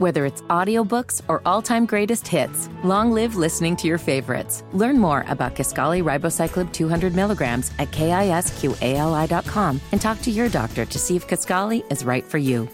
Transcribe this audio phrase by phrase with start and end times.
[0.00, 4.64] Whether it's audiobooks or all-time greatest hits, long live listening to your favorites.
[4.72, 10.98] Learn more about Kisqali Ribociclib 200 milligrams at kisqali.com and talk to your doctor to
[10.98, 12.66] see if Kisqali is right for you.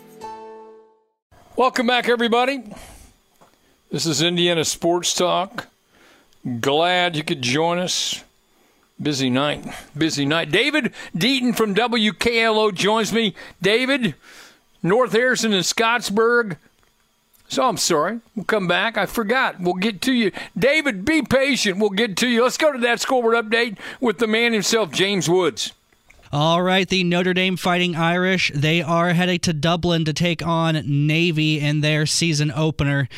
[1.56, 2.62] Welcome back, everybody.
[3.90, 5.66] This is Indiana Sports Talk.
[6.60, 8.22] Glad you could join us.
[9.02, 9.66] Busy night.
[9.98, 10.52] Busy night.
[10.52, 13.34] David Deaton from WKLO joins me.
[13.60, 14.14] David,
[14.80, 16.58] North Harrison and Scottsburg.
[17.48, 18.20] So I'm sorry.
[18.34, 18.98] We'll come back.
[18.98, 19.60] I forgot.
[19.60, 20.32] We'll get to you.
[20.58, 21.78] David, be patient.
[21.78, 22.42] We'll get to you.
[22.42, 25.72] Let's go to that scoreboard update with the man himself, James Woods.
[26.32, 30.82] All right, the Notre Dame Fighting Irish, they are heading to Dublin to take on
[30.84, 33.08] Navy in their season opener.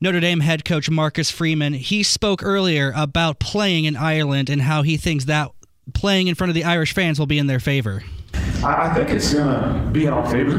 [0.00, 4.82] Notre Dame head coach Marcus Freeman, he spoke earlier about playing in Ireland and how
[4.82, 5.50] he thinks that
[5.94, 8.04] playing in front of the Irish fans will be in their favor.
[8.64, 10.56] I think it's going to be in our favor.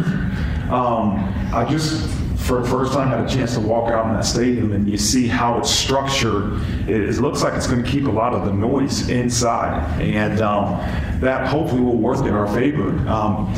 [0.70, 1.18] Um,
[1.54, 2.10] I just
[2.44, 4.98] for the first time had a chance to walk out in that stadium and you
[4.98, 6.62] see how it's structured.
[6.90, 10.42] It, it looks like it's going to keep a lot of the noise inside, and
[10.42, 10.78] um,
[11.22, 12.90] that hopefully will work in our favor.
[13.08, 13.54] Um,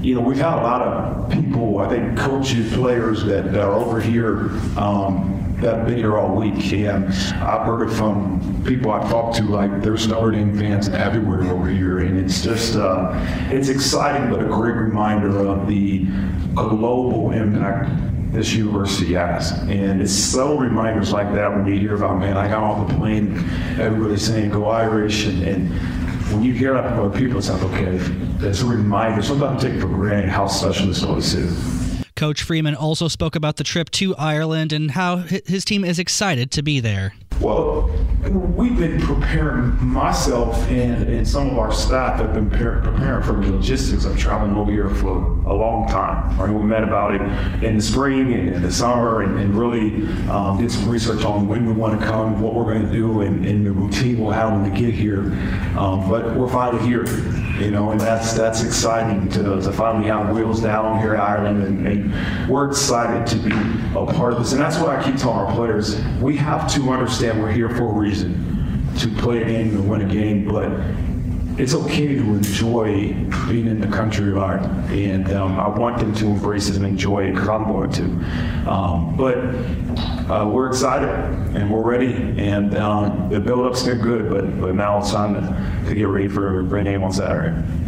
[0.00, 3.74] you know, we've had a lot of people, I think coaches, players that, that are
[3.74, 6.72] over here um, that here all week.
[6.72, 11.68] And I've heard from people I've talked to, like there's Notre Dame fans everywhere over
[11.68, 11.98] here.
[12.00, 13.12] And it's just, uh,
[13.50, 16.06] it's exciting, but a great reminder of the
[16.54, 17.90] global impact
[18.32, 19.52] this university has.
[19.62, 22.94] And it's subtle reminders like that when you hear about, man, I got off the
[22.94, 23.38] plane,
[23.78, 25.26] everybody saying go Irish.
[25.26, 25.70] And, and
[26.30, 27.98] when you hear that from other people, it's like, okay,
[28.46, 29.22] it's a reminder.
[29.22, 31.75] Sometimes take for granted how special this place is.
[32.16, 36.50] Coach Freeman also spoke about the trip to Ireland and how his team is excited
[36.52, 37.14] to be there.
[37.40, 37.90] Well,
[38.56, 43.52] we've been preparing myself and, and some of our staff have been preparing for the
[43.52, 46.36] logistics of traveling over here for a long time.
[46.38, 46.50] Right?
[46.50, 47.20] We met about it
[47.62, 51.46] in the spring and in the summer and, and really um, did some research on
[51.46, 54.32] when we want to come, what we're going to do, and, and the routine we'll
[54.32, 55.20] have when we get here.
[55.76, 57.04] Um, but we're finally here,
[57.60, 61.62] you know, and that's that's exciting to, to finally have wheels down here in Ireland,
[61.62, 63.54] and, and we're excited to be
[63.94, 64.52] a part of this.
[64.52, 67.68] And that's what I keep telling our players: we have to understand understand we're here
[67.76, 70.70] for a reason to play a game and win a game, but
[71.60, 73.14] it's okay to enjoy
[73.48, 76.84] being in the country of art, and um, I want them to embrace it and
[76.84, 78.70] enjoy it because I'm going to.
[78.70, 79.38] Um, but
[80.30, 85.10] uh, we're excited and we're ready, and um, the build-up's good, but but now it's
[85.10, 87.85] time to, to get ready for a great game on Saturday.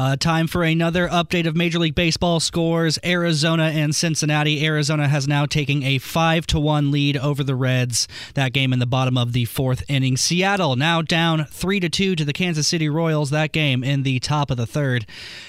[0.00, 2.98] Uh, time for another update of Major League Baseball scores.
[3.04, 4.64] Arizona and Cincinnati.
[4.64, 8.08] Arizona has now taken a five to one lead over the Reds.
[8.32, 10.16] That game in the bottom of the fourth inning.
[10.16, 13.28] Seattle now down three to two to the Kansas City Royals.
[13.28, 15.04] That game in the top of the third.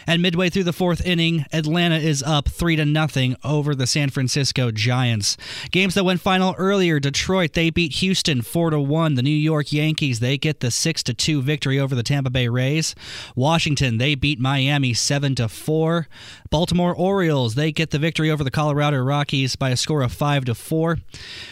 [0.06, 4.10] And midway through the fourth inning, Atlanta is up three to nothing over the San
[4.10, 5.38] Francisco Giants.
[5.72, 7.00] Games that went final earlier.
[7.00, 9.16] Detroit they beat Houston four to one.
[9.16, 12.50] The New York Yankees they get the six to two victory over the Tampa Bay
[12.50, 12.96] Rays.
[13.34, 16.08] Washington they beat beat Miami 7 to 4.
[16.52, 20.44] Baltimore Orioles, they get the victory over the Colorado Rockies by a score of 5
[20.46, 20.98] to 4.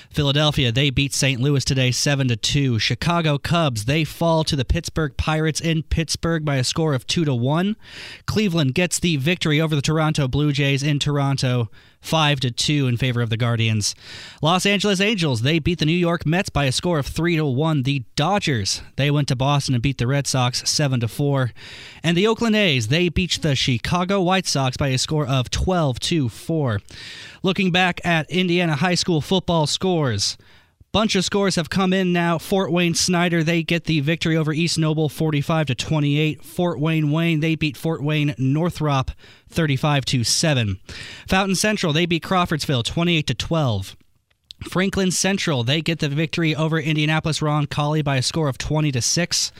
[0.09, 1.39] Philadelphia, they beat St.
[1.39, 2.79] Louis today 7 to 2.
[2.79, 7.23] Chicago Cubs, they fall to the Pittsburgh Pirates in Pittsburgh by a score of 2
[7.23, 7.77] to 1.
[8.25, 11.69] Cleveland gets the victory over the Toronto Blue Jays in Toronto
[12.01, 13.93] 5 to 2 in favor of the Guardians.
[14.41, 17.45] Los Angeles Angels, they beat the New York Mets by a score of 3 to
[17.45, 17.83] 1.
[17.83, 21.51] The Dodgers, they went to Boston and beat the Red Sox 7 to 4.
[22.03, 25.99] And the Oakland A's, they beat the Chicago White Sox by a score of 12
[25.99, 26.79] to 4.
[27.43, 30.37] Looking back at Indiana high school football scores,
[30.91, 32.39] Bunch of scores have come in now.
[32.39, 36.43] Fort Wayne Snyder they get the victory over East Noble 45 to 28.
[36.43, 39.11] Fort Wayne Wayne they beat Fort Wayne Northrop
[39.49, 40.79] 35 to 7.
[41.27, 43.95] Fountain Central they beat Crawfordsville 28 to 12.
[44.67, 48.91] Franklin Central they get the victory over Indianapolis Ron Roncalli by a score of 20
[48.91, 49.51] to 6.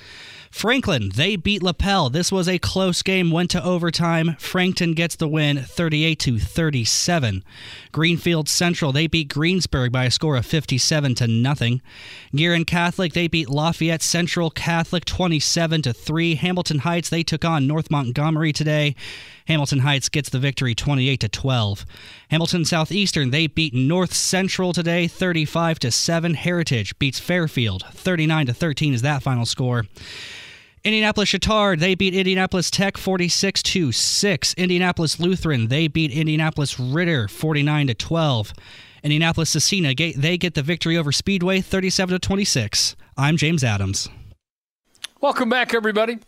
[0.52, 2.10] Franklin, they beat Lapel.
[2.10, 4.36] This was a close game, went to overtime.
[4.40, 7.44] Frankton gets the win 38 to 37.
[7.92, 11.82] Greenfield Central, they beat Greensburg by a score of 57 to nothing.
[12.36, 16.36] Guerin Catholic, they beat Lafayette Central Catholic 27 to 3.
[16.36, 18.96] Hamilton Heights, they took on North Montgomery today.
[19.50, 21.84] Hamilton Heights gets the victory 28 to 12.
[22.30, 26.36] Hamilton Southeastern, they beat North Central today 35 to 7.
[26.36, 29.86] Heritage beats Fairfield 39 to 13 is that final score.
[30.84, 34.54] Indianapolis Chatard, they beat Indianapolis Tech 46 to 6.
[34.54, 38.54] Indianapolis Lutheran, they beat Indianapolis Ritter 49 to 12.
[39.02, 42.96] Indianapolis Scecina, they get the victory over Speedway 37 to 26.
[43.18, 44.10] I'm James Adams.
[45.20, 46.20] Welcome back, everybody.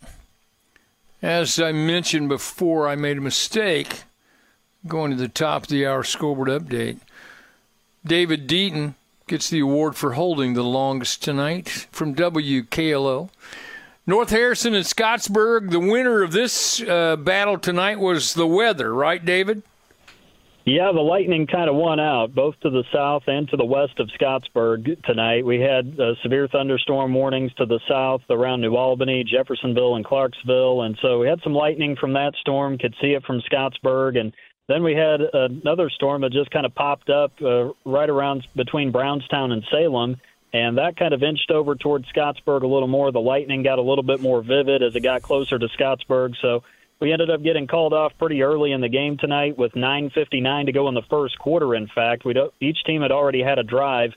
[1.21, 4.03] As I mentioned before, I made a mistake
[4.87, 6.97] going to the top of the hour scoreboard update.
[8.03, 8.95] David Deaton
[9.27, 13.29] gets the award for holding the longest tonight from WKLO.
[14.07, 19.23] North Harrison and Scottsburg, the winner of this uh, battle tonight was the weather, right,
[19.23, 19.61] David?
[20.63, 23.99] Yeah, the Lightning kind of won out, both to the south and to the west
[23.99, 25.43] of Scottsburg tonight.
[25.43, 30.83] We had uh, severe thunderstorm warnings to the south around New Albany, Jeffersonville, and Clarksville.
[30.83, 34.19] And so we had some lightning from that storm, could see it from Scottsburg.
[34.19, 34.33] And
[34.67, 38.91] then we had another storm that just kind of popped up uh, right around between
[38.91, 40.17] Brownstown and Salem.
[40.53, 43.11] And that kind of inched over towards Scottsburg a little more.
[43.11, 46.35] The lightning got a little bit more vivid as it got closer to Scottsburg.
[46.39, 46.61] So
[47.01, 50.71] we ended up getting called off pretty early in the game tonight with 9:59 to
[50.71, 51.75] go in the first quarter.
[51.75, 54.13] In fact, we each team had already had a drive,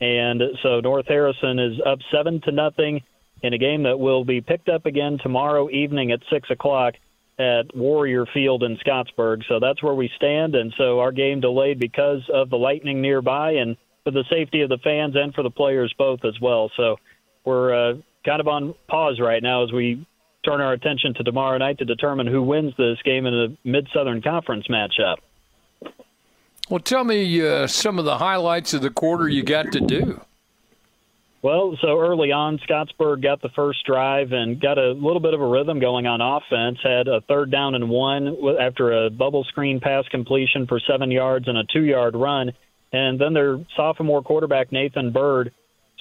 [0.00, 3.02] and so North Harrison is up seven to nothing
[3.42, 6.94] in a game that will be picked up again tomorrow evening at six o'clock
[7.38, 9.44] at Warrior Field in Scottsburg.
[9.48, 13.52] So that's where we stand, and so our game delayed because of the lightning nearby,
[13.52, 16.70] and for the safety of the fans and for the players both as well.
[16.76, 16.98] So
[17.44, 17.94] we're uh,
[18.24, 20.06] kind of on pause right now as we
[20.48, 23.88] turn our attention to tomorrow night to determine who wins this game in the Mid
[23.92, 25.16] Southern Conference matchup.
[26.70, 30.20] Well, tell me uh, some of the highlights of the quarter you got to do.
[31.40, 35.40] Well, so early on, Scottsburg got the first drive and got a little bit of
[35.40, 36.78] a rhythm going on offense.
[36.82, 41.46] Had a third down and one after a bubble screen pass completion for seven yards
[41.46, 42.52] and a two yard run.
[42.92, 45.52] And then their sophomore quarterback, Nathan Bird,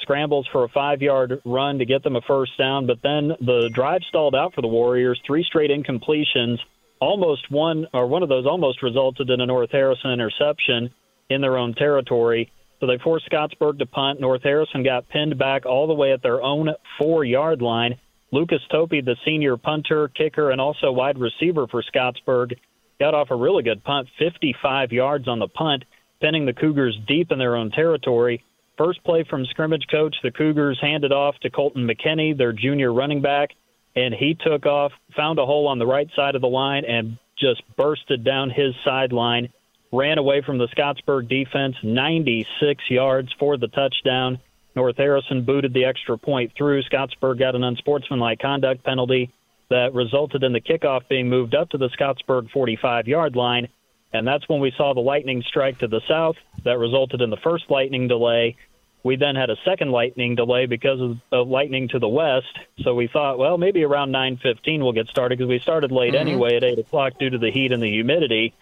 [0.01, 3.69] scrambles for a five yard run to get them a first down, but then the
[3.73, 5.19] drive stalled out for the Warriors.
[5.25, 6.57] Three straight incompletions.
[6.99, 10.89] Almost one, or one of those almost resulted in a North Harrison interception
[11.29, 12.51] in their own territory.
[12.79, 14.19] So they forced Scottsburg to punt.
[14.19, 17.99] North Harrison got pinned back all the way at their own four yard line.
[18.31, 22.53] Lucas Topi, the senior punter, kicker, and also wide receiver for Scottsburg,
[22.99, 25.85] got off a really good punt, 55 yards on the punt,
[26.19, 28.43] pinning the Cougars deep in their own territory.
[28.77, 33.21] First play from scrimmage coach, the Cougars handed off to Colton McKinney, their junior running
[33.21, 33.49] back,
[33.95, 37.17] and he took off, found a hole on the right side of the line, and
[37.39, 39.49] just bursted down his sideline,
[39.91, 44.39] ran away from the Scottsburg defense, 96 yards for the touchdown.
[44.75, 46.83] North Harrison booted the extra point through.
[46.83, 49.31] Scottsburg got an unsportsmanlike conduct penalty
[49.69, 53.67] that resulted in the kickoff being moved up to the Scottsburg 45 yard line.
[54.13, 56.35] And that's when we saw the lightning strike to the south.
[56.63, 58.55] That resulted in the first lightning delay.
[59.03, 62.57] We then had a second lightning delay because of, of lightning to the west.
[62.83, 66.27] So we thought, well, maybe around 9:15 we'll get started because we started late mm-hmm.
[66.27, 68.53] anyway at 8 o'clock due to the heat and the humidity.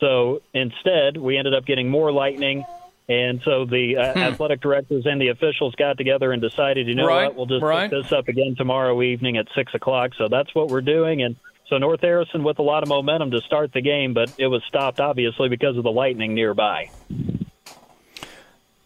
[0.00, 2.64] So instead, we ended up getting more lightning.
[3.08, 4.18] And so the uh, hmm.
[4.18, 7.62] athletic directors and the officials got together and decided, you know right, what, we'll just
[7.62, 7.90] right.
[7.90, 10.12] pick this up again tomorrow evening at six o'clock.
[10.16, 11.22] So that's what we're doing.
[11.22, 11.36] And
[11.68, 14.62] so North Harrison with a lot of momentum to start the game, but it was
[14.64, 16.90] stopped obviously because of the lightning nearby.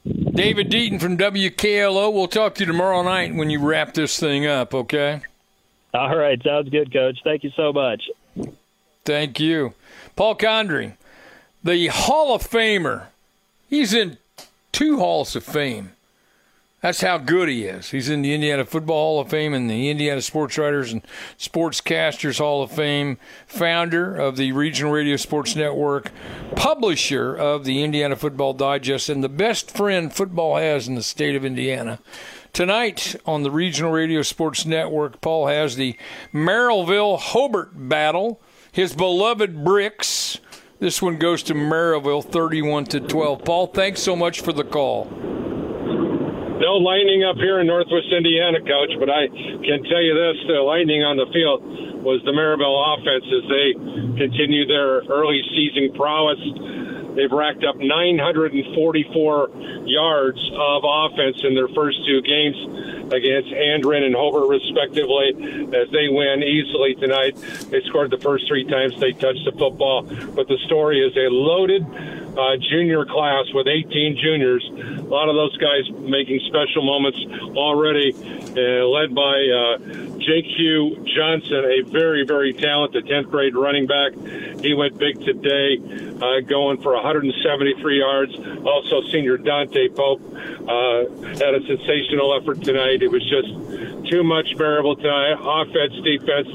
[0.06, 2.12] David Deaton from WKLO.
[2.12, 5.22] We'll talk to you tomorrow night when you wrap this thing up, okay?
[5.92, 6.40] All right.
[6.42, 7.18] Sounds good, Coach.
[7.24, 8.08] Thank you so much.
[9.04, 9.74] Thank you.
[10.14, 10.94] Paul Condry,
[11.64, 13.06] the Hall of Famer.
[13.68, 14.18] He's in
[14.72, 15.92] two Halls of Fame.
[16.86, 17.90] That's how good he is.
[17.90, 21.02] He's in the Indiana Football Hall of Fame and the Indiana Sports Writers and
[21.36, 23.18] Sportscasters Hall of Fame,
[23.48, 26.12] founder of the Regional Radio Sports Network,
[26.54, 31.34] publisher of the Indiana Football Digest, and the best friend football has in the state
[31.34, 31.98] of Indiana.
[32.52, 35.96] Tonight on the Regional Radio Sports Network, Paul has the
[36.32, 38.40] Merrillville Hobart battle.
[38.70, 40.38] His beloved Bricks.
[40.78, 43.44] This one goes to Merrillville 31 to 12.
[43.44, 45.10] Paul, thanks so much for the call
[46.60, 50.60] no lightning up here in Northwest Indiana, Coach, but I can tell you this: the
[50.64, 51.62] lightning on the field
[52.02, 53.74] was the Merrillville offense as they
[54.16, 56.38] continue their early season prowess.
[57.16, 59.48] They've racked up 944
[59.88, 62.56] yards of offense in their first two games
[63.10, 65.32] against Andrean and Hobart, respectively,
[65.72, 67.34] as they win easily tonight.
[67.70, 70.02] They scored the first three times they touched the football.
[70.02, 71.86] But the story is a loaded
[72.36, 74.64] uh, junior class with 18 juniors.
[74.98, 77.18] A lot of those guys making special moments
[77.56, 80.06] already, uh, led by uh,
[80.56, 84.12] Hugh Johnson, a very, very talented 10th grade running back.
[84.60, 85.78] He went big today,
[86.20, 88.34] uh, going for 173 yards.
[88.64, 91.06] Also, senior Dante Pope uh,
[91.38, 93.02] had a sensational effort tonight.
[93.02, 95.36] It was just too much variable tonight.
[95.40, 96.48] Offense, defense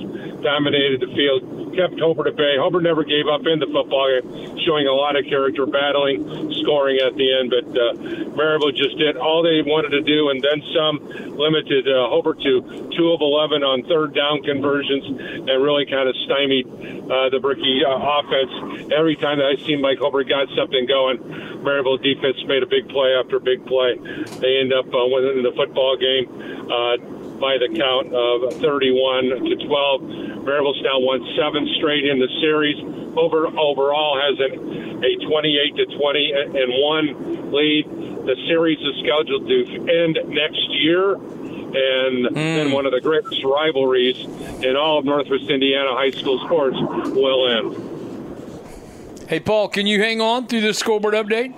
[0.44, 2.56] dominated the field kept Hobart at bay.
[2.58, 7.00] Hobart never gave up in the football game, showing a lot of character, battling, scoring
[7.00, 7.50] at the end.
[7.50, 7.94] But uh,
[8.36, 11.32] Merrillville just did all they wanted to do, and then some.
[11.32, 12.62] Limited uh, Hobart to
[12.94, 15.02] two of 11 on third down conversions,
[15.50, 16.68] and really kind of stymied
[17.10, 18.92] uh, the Bricky uh, offense.
[18.94, 21.18] Every time that I seen Mike Hobart got something going,
[21.66, 23.98] Merrillville defense made a big play after big play.
[24.38, 26.30] They end up uh, winning the football game.
[26.70, 30.46] Uh, by the count of 31 to 12.
[30.46, 32.78] Merrillville's now won seven straight in the series.
[33.18, 37.86] Over overall has an, a 28 to 20 and one lead.
[38.26, 42.34] The series is scheduled to end next year, and mm.
[42.34, 44.18] then one of the greatest rivalries
[44.64, 49.28] in all of Northwest Indiana high school sports will end.
[49.28, 51.54] Hey, Paul, can you hang on through the scoreboard update?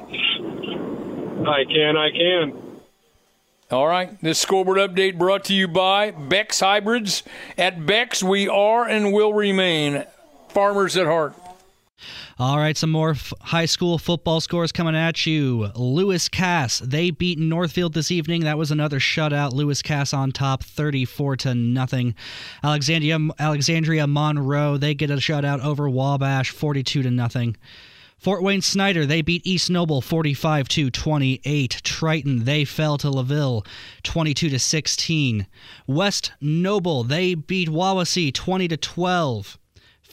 [1.45, 2.63] I can, I can.
[3.71, 4.21] All right.
[4.21, 7.23] This scoreboard update brought to you by Bex Hybrids.
[7.57, 10.05] At Bex, we are and will remain
[10.49, 11.35] farmers at heart.
[12.39, 15.69] All right, some more f- high school football scores coming at you.
[15.75, 18.41] Lewis Cass, they beat Northfield this evening.
[18.41, 19.53] That was another shutout.
[19.53, 22.15] Lewis Cass on top, 34 to nothing.
[22.63, 27.55] Alexandria Alexandria Monroe, they get a shutout over Wabash, 42 to nothing.
[28.17, 31.81] Fort Wayne Snyder, they beat East Noble 45 to 28.
[31.83, 33.63] Triton, they fell to LaVille
[34.01, 35.45] 22 to 16.
[35.85, 39.59] West Noble, they beat Wawasee 20 to 12.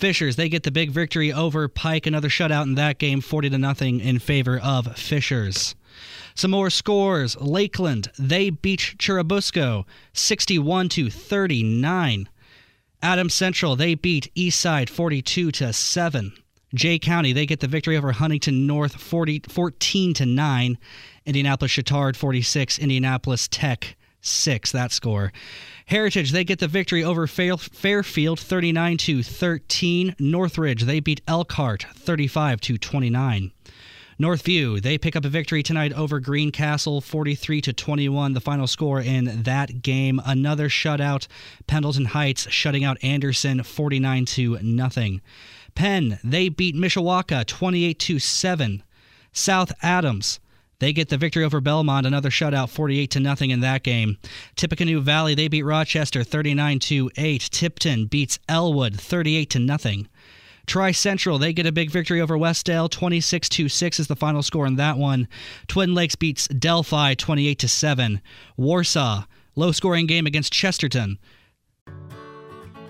[0.00, 3.58] Fishers, they get the big victory over Pike, another shutout in that game 40 to
[3.58, 5.74] nothing in favor of Fishers.
[6.34, 7.36] Some more scores.
[7.36, 12.30] Lakeland, they beat Churubusco 61 to 39.
[13.02, 16.32] Adams Central, they beat Eastside 42 to 7.
[16.74, 20.78] Jay County, they get the victory over Huntington North 40, 14 to 9.
[21.26, 25.32] Indianapolis Chatard 46, Indianapolis Tech 6 that score.
[25.86, 30.16] Heritage they get the victory over Fairfield 39 to 13.
[30.18, 33.52] Northridge they beat Elkhart 35 to 29.
[34.20, 39.00] Northview they pick up a victory tonight over Greencastle 43 to 21 the final score
[39.00, 41.26] in that game another shutout
[41.66, 45.22] Pendleton Heights shutting out Anderson 49 to nothing
[45.74, 48.82] Penn, they beat Mishawaka 28 to 7.
[49.32, 50.40] South Adams,
[50.80, 54.18] they get the victory over Belmont, another shutout 48 to nothing in that game.
[54.56, 57.48] Tippecanoe Valley, they beat Rochester 39 to 8.
[57.50, 60.08] Tipton beats Elwood 38 to nothing.
[60.66, 64.42] Tri Central, they get a big victory over Westdale, 26 to 6 is the final
[64.42, 65.28] score in that one.
[65.68, 68.20] Twin Lakes beats Delphi 28 to 7.
[68.56, 69.24] Warsaw,
[69.56, 71.18] low scoring game against Chesterton.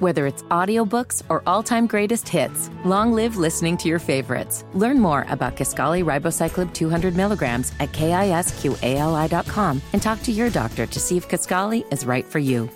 [0.01, 4.65] Whether it's audiobooks or all-time greatest hits, long live listening to your favorites.
[4.73, 10.99] Learn more about Kisqali Ribociclib 200 milligrams at kisqali.com and talk to your doctor to
[10.99, 12.71] see if Kisqali is right for you.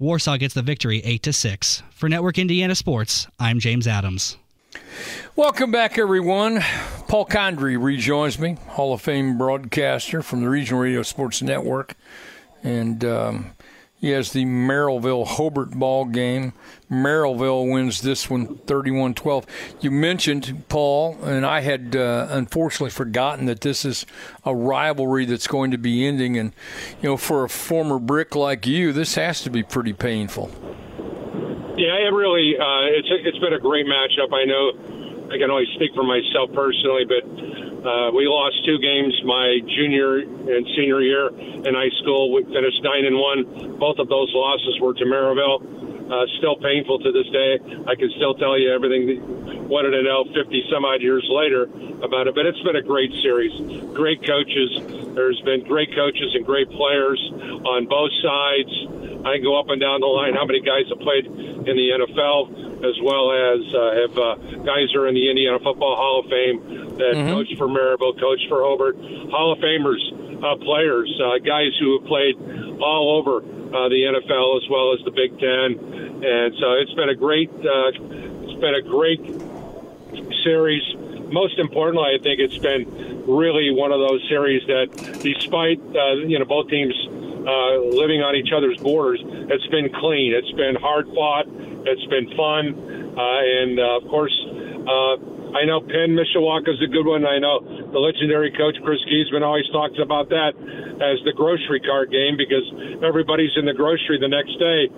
[0.00, 1.84] Warsaw gets the victory 8 to 6.
[1.90, 4.36] For Network Indiana Sports, I'm James Adams.
[5.36, 6.60] Welcome back, everyone.
[7.06, 11.94] Paul Condry rejoins me, Hall of Fame broadcaster from the Regional Radio Sports Network.
[12.64, 13.52] And um,
[14.00, 16.52] he has the Merrillville Hobart ball game.
[16.90, 19.46] Merrillville wins this one 31 12.
[19.80, 24.06] You mentioned, Paul, and I had uh, unfortunately forgotten that this is
[24.44, 26.36] a rivalry that's going to be ending.
[26.36, 26.52] And,
[27.02, 30.50] you know, for a former brick like you, this has to be pretty painful.
[31.76, 34.32] Yeah, it really, uh, it's, it's been a great matchup.
[34.32, 39.16] I know I can only speak for myself personally, but uh, we lost two games
[39.24, 42.32] my junior and senior year in high school.
[42.32, 43.78] We finished nine and one.
[43.80, 45.88] Both of those losses were to Merrillville.
[46.08, 47.56] Uh, still painful to this day.
[47.88, 51.64] I can still tell you everything wanted to know 50 some odd years later
[52.04, 52.34] about it.
[52.34, 53.52] But it's been a great series.
[53.92, 54.80] Great coaches.
[55.16, 57.20] There's been great coaches and great players
[57.64, 58.72] on both sides.
[59.24, 60.34] I can go up and down the line.
[60.34, 62.68] How many guys have played in the NFL?
[62.78, 66.30] as well as uh, have uh, guys who are in the Indiana Football Hall of
[66.30, 67.30] Fame that mm-hmm.
[67.30, 68.96] coach for Merrillville, coach for Hobart,
[69.30, 69.98] Hall of Famers,
[70.38, 72.38] uh, players, uh, guys who have played
[72.80, 77.08] all over uh, the NFL as well as the Big Ten, and so it's been
[77.08, 77.90] a great, uh,
[78.46, 79.22] it's been a great
[80.44, 80.82] series.
[81.30, 84.88] Most importantly, I think it's been really one of those series that,
[85.20, 86.94] despite uh, you know both teams
[87.48, 90.36] uh, living on each other's borders, it's been clean.
[90.36, 91.48] It's been hard fought.
[91.48, 92.76] It's been fun,
[93.16, 94.36] uh, and uh, of course.
[94.84, 97.24] Uh, I know Penn Mishawaka is a good one.
[97.24, 100.52] I know the legendary coach Chris Giesman always talks about that
[101.00, 102.66] as the grocery cart game because
[103.02, 104.90] everybody's in the grocery the next day,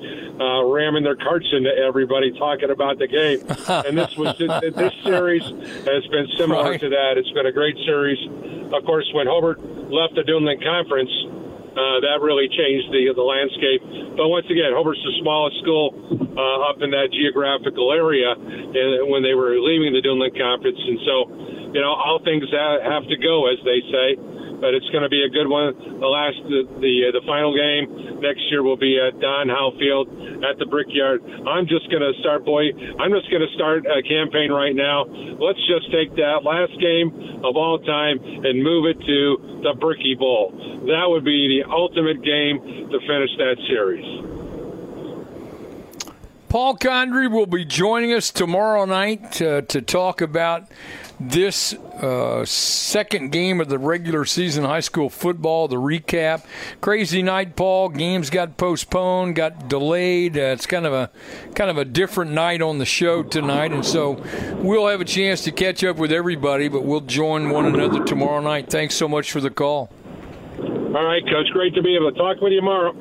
[0.42, 3.46] uh, ramming their carts into everybody talking about the game.
[3.86, 5.44] and this was this series
[5.86, 6.80] has been similar right.
[6.80, 7.14] to that.
[7.16, 8.18] It's been a great series.
[8.72, 11.10] Of course, when Hobart left the Duneland Conference,
[11.70, 13.82] uh, that really changed the the landscape.
[14.18, 15.94] But once again, Hobart's the smallest school
[16.34, 20.98] uh, up in that geographical area, and when they were leaving the Duneland Conference, and
[21.06, 21.14] so
[21.72, 25.24] you know all things have to go, as they say but it's going to be
[25.24, 25.72] a good one.
[25.74, 29.72] The last, the the, uh, the final game next year will be at Don Howe
[29.80, 30.06] Field
[30.44, 31.24] at the Brickyard.
[31.48, 32.68] I'm just going to start, boy.
[33.00, 35.08] I'm just going to start a campaign right now.
[35.40, 40.14] Let's just take that last game of all time and move it to the Bricky
[40.14, 40.52] Bowl.
[40.86, 42.60] That would be the ultimate game
[42.92, 44.04] to finish that series.
[46.48, 50.66] Paul Condry will be joining us tomorrow night uh, to talk about
[51.20, 56.44] this uh, second game of the regular season high school football, the recap.
[56.80, 57.90] Crazy night, Paul.
[57.90, 60.38] Games got postponed, got delayed.
[60.38, 61.10] Uh, it's kind of a
[61.54, 64.22] kind of a different night on the show tonight, and so
[64.56, 66.68] we'll have a chance to catch up with everybody.
[66.68, 68.70] But we'll join one another tomorrow night.
[68.70, 69.90] Thanks so much for the call.
[70.58, 71.50] All right, Coach.
[71.52, 72.96] Great to be able to talk with you tomorrow.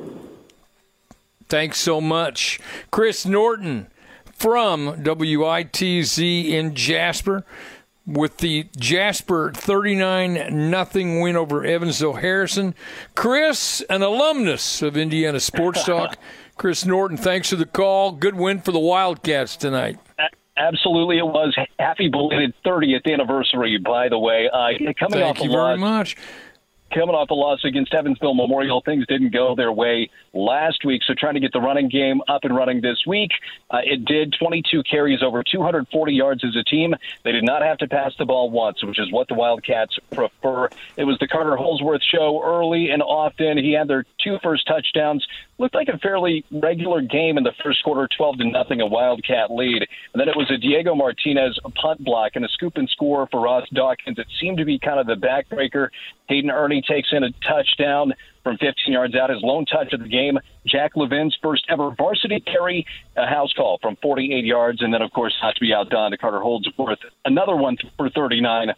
[1.48, 2.60] Thanks so much,
[2.92, 3.88] Chris Norton
[4.40, 7.44] from WITZ in Jasper
[8.10, 12.74] with the Jasper 39 nothing win over Evansville Harrison.
[13.16, 16.18] Chris, an alumnus of Indiana Sports Talk.
[16.58, 18.12] Chris Norton, thanks for the call.
[18.12, 19.98] Good win for the Wildcats tonight.
[20.58, 21.56] Absolutely, it was.
[21.80, 24.50] Happy belated 30th anniversary, by the way.
[24.52, 26.18] Uh, coming Thank off you very much
[26.90, 31.02] coming off a loss against Evansville Memorial, things didn't go their way last week.
[31.06, 33.32] So trying to get the running game up and running this week.
[33.70, 36.96] Uh, it did 22 carries over 240 yards as a team.
[37.24, 40.70] They did not have to pass the ball once, which is what the Wildcats prefer.
[40.98, 43.58] It was the Carter Holsworth show early and often.
[43.58, 45.26] He had their two first touchdowns.
[45.60, 49.52] Looked like a fairly regular game in the first quarter, 12 to nothing, a Wildcat
[49.52, 49.86] lead.
[50.14, 53.42] And then it was a Diego Martinez punt block and a scoop and score for
[53.42, 54.18] Ross Dawkins.
[54.18, 55.90] It seemed to be kind of the backbreaker.
[56.30, 60.08] Hayden Ernie takes in a touchdown from 15 yards out, his lone touch of the
[60.08, 60.40] game.
[60.66, 62.86] Jack Levin's first ever varsity carry,
[63.18, 64.82] a house call from 48 yards.
[64.82, 68.70] And then, of course, not to be outdone, Carter Holdsworth, another one for 39.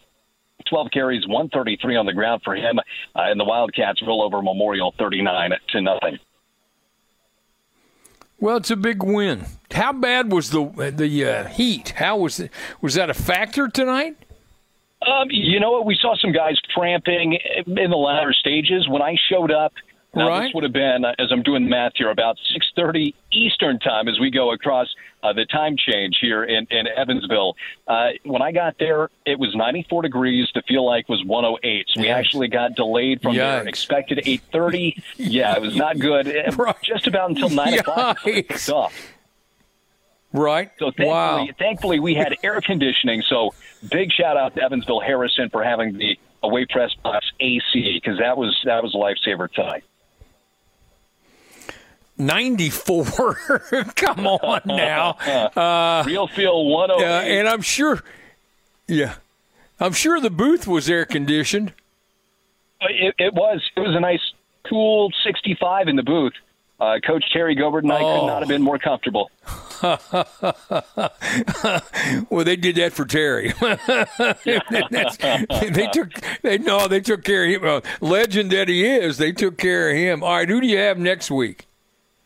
[0.68, 2.84] 12 carries, 133 on the ground for him, uh,
[3.16, 6.20] and the Wildcats roll over Memorial 39 to nothing.
[8.42, 9.46] Well, it's a big win.
[9.72, 11.90] How bad was the the uh, heat?
[11.98, 12.52] How was it?
[12.82, 14.18] Was that a factor tonight?
[15.08, 15.86] Um, you know what?
[15.86, 18.90] We saw some guys cramping in the latter stages.
[18.90, 19.74] When I showed up,
[20.14, 20.44] now right.
[20.44, 24.20] this would have been, as I'm doing the math here, about 6:30 Eastern time as
[24.20, 24.88] we go across
[25.24, 27.56] uh, the time change here in, in Evansville.
[27.88, 30.50] Uh, when I got there, it was 94 degrees.
[30.54, 31.88] The feel like was 108.
[31.90, 32.14] So we Yikes.
[32.14, 33.38] actually got delayed from Yikes.
[33.38, 33.68] there.
[33.68, 35.02] Expected 8:30.
[35.18, 36.28] yeah, it was not good.
[36.58, 36.76] right.
[36.84, 38.20] Just about until nine o'clock.
[40.34, 40.72] Right.
[40.80, 41.48] So thankfully, wow.
[41.58, 43.22] thankfully we had air conditioning.
[43.30, 43.54] So
[43.90, 48.38] big shout out to Evansville Harrison for having the away press box AC because that
[48.38, 49.84] was that was a lifesaver tonight.
[52.26, 53.94] 94.
[53.96, 55.12] Come on now.
[55.56, 57.06] Uh, Real feel 108.
[57.06, 58.04] Uh, and I'm sure,
[58.88, 59.16] yeah,
[59.80, 61.74] I'm sure the booth was air conditioned.
[62.82, 63.62] It, it was.
[63.76, 64.22] It was a nice,
[64.70, 66.34] cool 65 in the booth.
[66.80, 68.20] Uh, Coach Terry Gobert and I oh.
[68.20, 69.30] could not have been more comfortable.
[69.84, 70.00] well,
[72.44, 73.54] they did that for Terry.
[75.72, 76.10] they took
[76.42, 77.64] they no, they took care of him.
[77.64, 80.24] Uh, legend that he is, they took care of him.
[80.24, 81.68] All right, who do you have next week?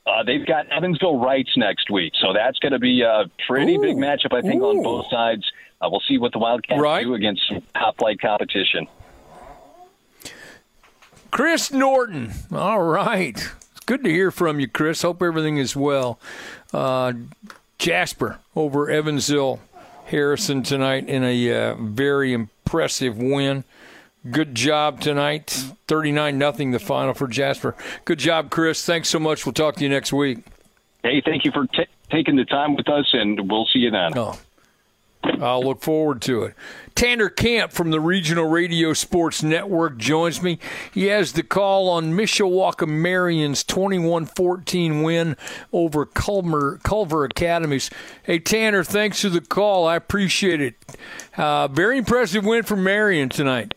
[0.05, 3.81] Uh, they've got Evansville Reitz next week, so that's going to be a pretty Ooh.
[3.81, 4.69] big matchup, I think, Ooh.
[4.69, 5.43] on both sides.
[5.81, 7.03] Uh, we'll see what the Wildcats right.
[7.03, 8.87] do against some top flight competition.
[11.31, 12.31] Chris Norton.
[12.53, 13.35] All right.
[13.71, 15.01] It's good to hear from you, Chris.
[15.01, 16.19] Hope everything is well.
[16.73, 17.13] Uh,
[17.77, 19.59] Jasper over Evansville
[20.05, 23.63] Harrison tonight in a uh, very impressive win.
[24.29, 25.51] Good job tonight.
[25.87, 27.75] 39 nothing the final for Jasper.
[28.05, 28.83] Good job, Chris.
[28.83, 29.45] Thanks so much.
[29.45, 30.39] We'll talk to you next week.
[31.03, 34.17] Hey, thank you for t- taking the time with us, and we'll see you then.
[34.17, 34.39] Oh,
[35.39, 36.55] I'll look forward to it.
[36.95, 40.59] Tanner Camp from the Regional Radio Sports Network joins me.
[40.93, 45.35] He has the call on Mishawaka Marian's 21 14 win
[45.73, 47.91] over Culver, Culver Academies.
[48.23, 49.85] Hey, Tanner, thanks for the call.
[49.87, 50.75] I appreciate it.
[51.37, 53.73] Uh, very impressive win for Marion tonight.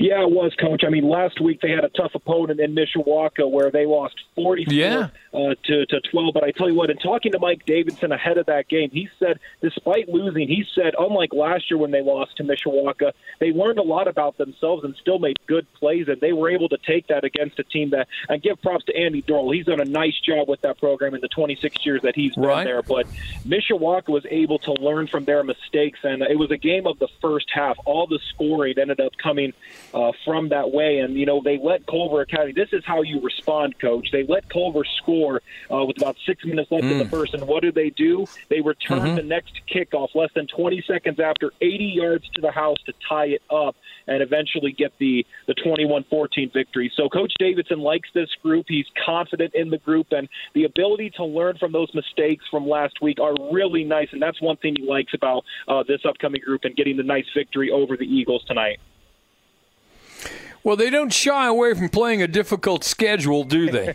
[0.00, 0.82] Yeah, it was, Coach.
[0.86, 4.72] I mean, last week they had a tough opponent in Mishawaka where they lost 44
[4.72, 5.08] yeah.
[5.34, 6.32] uh, to, to 12.
[6.32, 9.10] But I tell you what, in talking to Mike Davidson ahead of that game, he
[9.18, 13.78] said, despite losing, he said, unlike last year when they lost to Mishawaka, they learned
[13.78, 17.08] a lot about themselves and still made good plays, and they were able to take
[17.08, 19.54] that against a team that, and give props to Andy Dorrell.
[19.54, 22.44] He's done a nice job with that program in the 26 years that he's been
[22.44, 22.64] right.
[22.64, 22.80] there.
[22.80, 23.06] But
[23.46, 27.08] Mishawaka was able to learn from their mistakes, and it was a game of the
[27.20, 27.76] first half.
[27.84, 29.52] All the scoring ended up coming
[29.94, 30.98] uh, from that way.
[30.98, 34.10] And, you know, they let Culver Academy, this is how you respond, coach.
[34.12, 36.92] They let Culver score uh, with about six minutes left mm.
[36.92, 37.10] in the mm.
[37.10, 37.34] first.
[37.34, 38.26] And what do they do?
[38.48, 39.16] They return mm-hmm.
[39.16, 43.26] the next kickoff less than 20 seconds after 80 yards to the house to tie
[43.26, 43.76] it up
[44.06, 46.92] and eventually get the, the 21 14 victory.
[46.96, 48.66] So Coach Davidson likes this group.
[48.68, 53.00] He's confident in the group, and the ability to learn from those mistakes from last
[53.00, 54.08] week are really nice.
[54.12, 57.26] And that's one thing he likes about uh, this upcoming group and getting the nice
[57.34, 58.80] victory over the Eagles tonight.
[60.62, 63.94] Well, they don't shy away from playing a difficult schedule, do they?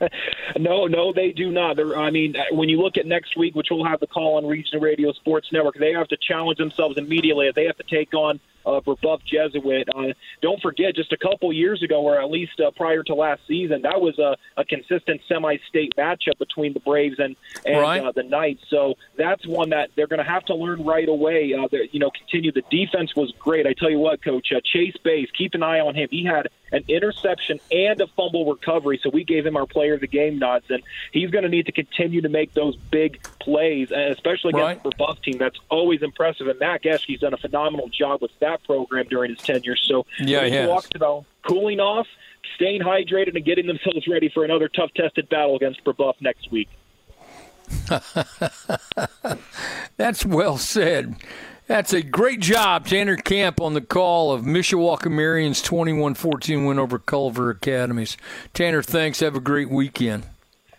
[0.58, 1.76] no, no, they do not.
[1.76, 4.36] They're, I mean, uh, when you look at next week, which we'll have the call
[4.36, 7.50] on Regional Radio Sports Network, they have to challenge themselves immediately.
[7.54, 9.88] They have to take on uh, Brebeuf Jesuit.
[9.94, 13.40] Uh, don't forget, just a couple years ago, or at least uh, prior to last
[13.46, 18.02] season, that was a, a consistent semi-state matchup between the Braves and, and right.
[18.02, 18.64] uh, the Knights.
[18.68, 21.54] So that's one that they're going to have to learn right away.
[21.54, 22.52] Uh, you know, continue.
[22.52, 23.66] The defense was great.
[23.66, 26.08] I tell you what, Coach uh, Chase Bays, keep an eye on him.
[26.10, 30.00] He had an interception and a fumble recovery, so we gave him our player of
[30.00, 33.90] the game nods, and he's going to need to continue to make those big plays,
[33.90, 34.82] especially against right.
[34.82, 35.38] the Buff team.
[35.38, 36.48] That's always impressive.
[36.48, 39.76] And Matt Geschke's done a phenomenal job with that program during his tenure.
[39.76, 40.68] So yeah, he has.
[40.68, 42.06] Walks, about cooling off,
[42.56, 46.68] staying hydrated, and getting themselves ready for another tough tested battle against Brebeuf next week.
[49.96, 51.16] That's well said.
[51.66, 56.78] That's a great job, Tanner Camp, on the call of Mishawaka Marian's 21 14 win
[56.78, 58.16] over Culver Academies.
[58.54, 59.18] Tanner, thanks.
[59.18, 60.26] Have a great weekend.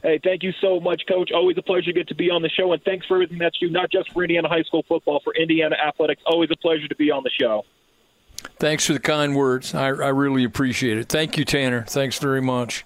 [0.01, 1.31] Hey, thank you so much, Coach.
[1.33, 3.51] Always a pleasure to get to be on the show, and thanks for everything that
[3.59, 6.21] you not just for Indiana high school football, for Indiana athletics.
[6.25, 7.65] Always a pleasure to be on the show.
[8.57, 9.75] Thanks for the kind words.
[9.75, 11.09] I, I really appreciate it.
[11.09, 11.83] Thank you, Tanner.
[11.83, 12.85] Thanks very much.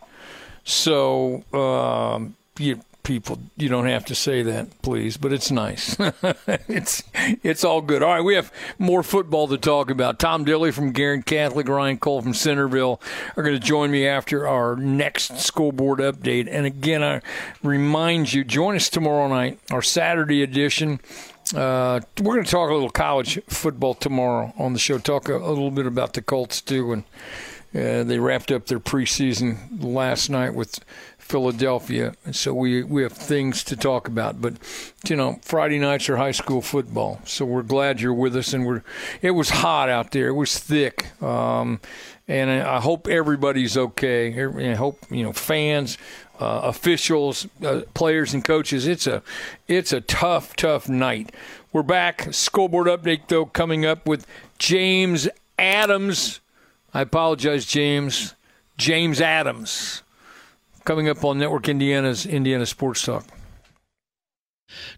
[0.63, 2.81] So, um, you
[3.11, 3.39] people.
[3.57, 5.97] You don't have to say that, please, but it's nice.
[6.69, 7.03] it's
[7.43, 8.01] it's all good.
[8.01, 10.17] All right, we have more football to talk about.
[10.17, 13.01] Tom Dilly from Guerin Catholic, Ryan Cole from Centerville
[13.35, 16.47] are going to join me after our next school board update.
[16.49, 17.19] And again, I
[17.61, 21.01] remind you, join us tomorrow night, our Saturday edition.
[21.53, 24.97] Uh, we're going to talk a little college football tomorrow on the show.
[24.97, 27.03] Talk a, a little bit about the Colts too, and
[27.75, 30.79] uh, they wrapped up their preseason last night with
[31.31, 34.41] Philadelphia, and so we we have things to talk about.
[34.41, 34.55] But
[35.07, 38.51] you know, Friday nights are high school football, so we're glad you're with us.
[38.51, 38.83] And we're
[39.21, 41.79] it was hot out there; it was thick, um,
[42.27, 44.43] and I hope everybody's okay.
[44.43, 45.97] I hope you know fans.
[46.39, 48.87] Uh, officials, uh, players, and coaches.
[48.87, 49.21] It's a
[49.67, 51.31] it's a tough, tough night.
[51.71, 52.33] We're back.
[52.33, 54.25] Scoreboard update though coming up with
[54.57, 56.39] James Adams.
[56.95, 58.33] I apologize, James.
[58.75, 60.01] James Adams
[60.83, 63.25] coming up on Network Indiana's Indiana Sports Talk.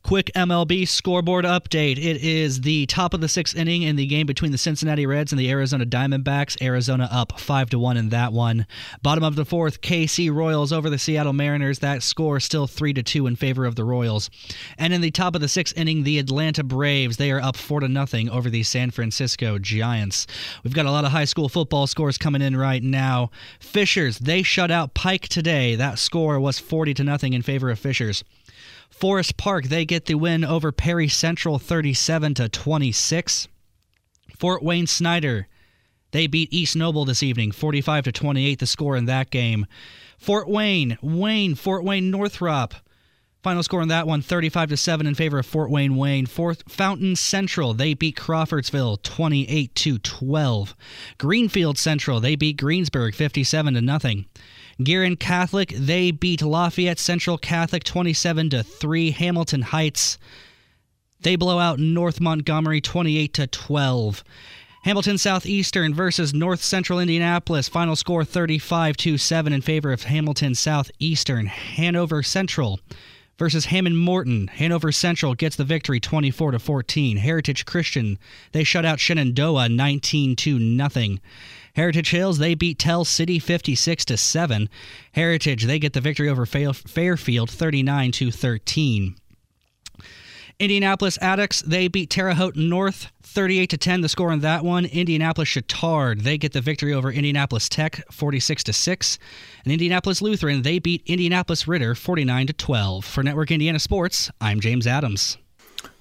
[0.03, 1.97] Quick MLB scoreboard update.
[1.97, 5.31] It is the top of the sixth inning in the game between the Cincinnati Reds
[5.31, 6.61] and the Arizona Diamondbacks.
[6.61, 8.65] Arizona up 5 to 1 in that one.
[9.01, 11.79] Bottom of the fourth, KC Royals over the Seattle Mariners.
[11.79, 14.29] That score still 3 to 2 in favor of the Royals.
[14.77, 17.17] And in the top of the sixth inning, the Atlanta Braves.
[17.17, 20.27] They are up 4 to nothing over the San Francisco Giants.
[20.63, 23.31] We've got a lot of high school football scores coming in right now.
[23.59, 25.75] Fishers, they shut out Pike today.
[25.75, 28.23] That score was 40 to nothing in favor of Fishers.
[29.03, 33.49] Forest Park, they get the win over Perry Central 37 to 26.
[34.37, 35.49] Fort Wayne Snyder,
[36.11, 39.65] they beat East Noble this evening 45 to 28 the score in that game.
[40.17, 42.75] Fort Wayne, Wayne, Fort Wayne Northrop.
[43.41, 46.25] Final score in that one 35 to 7 in favor of Fort Wayne Wayne.
[46.25, 50.75] Fourth Fountain Central, they beat Crawfordsville 28 to 12.
[51.17, 54.27] Greenfield Central, they beat Greensburg 57 to nothing.
[54.83, 59.11] Guerin Catholic, they beat Lafayette Central Catholic 27 to 3.
[59.11, 60.17] Hamilton Heights,
[61.21, 64.23] they blow out North Montgomery 28 to 12.
[64.83, 67.69] Hamilton Southeastern versus North Central Indianapolis.
[67.69, 71.45] Final score 35 to 7 in favor of Hamilton Southeastern.
[71.45, 72.81] Hanover Central
[73.39, 74.47] versus Hammond Morton.
[74.47, 77.17] Hanover Central gets the victory 24 to 14.
[77.17, 78.19] Heritage Christian,
[78.51, 81.21] they shut out Shenandoah 19 to nothing.
[81.75, 84.69] Heritage Hills, they beat Tell City 56 to 7.
[85.13, 89.15] Heritage, they get the victory over Fairfield 39 to 13.
[90.59, 94.85] Indianapolis Attucks, they beat Terre Haute North 38 to 10 the score on that one.
[94.85, 99.19] Indianapolis Chatard, they get the victory over Indianapolis Tech 46 to 6.
[99.63, 103.03] And Indianapolis Lutheran, they beat Indianapolis Ritter 49 to 12.
[103.03, 105.37] For Network Indiana Sports, I'm James Adams.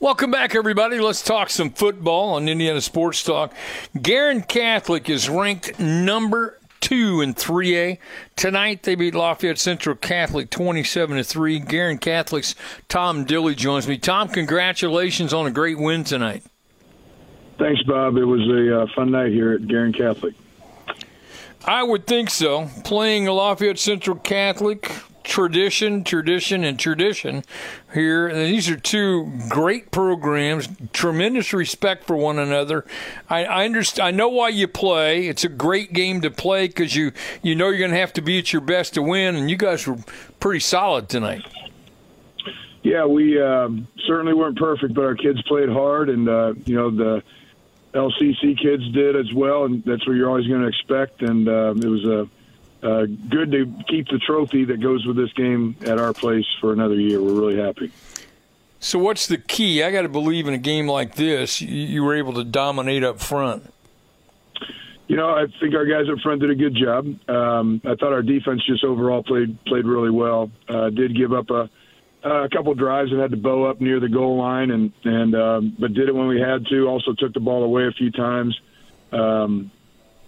[0.03, 0.99] Welcome back, everybody.
[0.99, 3.55] Let's talk some football on Indiana Sports Talk.
[3.95, 7.99] Guerin Catholic is ranked number two in 3A.
[8.35, 11.61] Tonight they beat Lafayette Central Catholic 27 to 3.
[11.61, 12.57] Guerin Catholic's
[12.89, 13.97] Tom Dilly joins me.
[13.97, 16.43] Tom, congratulations on a great win tonight.
[17.61, 18.17] Thanks, Bob.
[18.17, 20.35] It was a uh, fun night here at Guerin Catholic.
[21.65, 22.69] I would think so.
[22.83, 24.91] Playing Lafayette Central Catholic,
[25.25, 27.45] tradition, tradition, and tradition
[27.93, 28.29] here.
[28.29, 32.85] And these are two great programs, tremendous respect for one another.
[33.29, 34.07] I, I understand.
[34.07, 35.27] I know why you play.
[35.29, 38.23] It's a great game to play because you you know you're going to have to
[38.23, 39.37] be at your best to win.
[39.37, 39.99] And you guys were
[40.41, 41.45] pretty solid tonight.
[42.83, 46.91] Yeah, we um, certainly weren't perfect, but our kids played hard, and uh, you know
[46.91, 47.23] the
[47.95, 51.23] LCC kids did as well, and that's what you're always going to expect.
[51.23, 52.29] And uh, it was a
[52.83, 56.73] uh, good to keep the trophy that goes with this game at our place for
[56.73, 57.23] another year.
[57.23, 57.93] We're really happy.
[58.81, 59.83] So, what's the key?
[59.83, 63.21] I got to believe in a game like this, you were able to dominate up
[63.21, 63.73] front.
[65.07, 67.07] You know, I think our guys up front did a good job.
[67.29, 70.51] Um, I thought our defense just overall played played really well.
[70.69, 71.71] Uh, did give up a
[72.25, 75.77] a couple drives and had to bow up near the goal line, and and um,
[75.79, 76.87] but did it when we had to.
[76.89, 78.59] Also took the ball away a few times.
[79.13, 79.71] Um,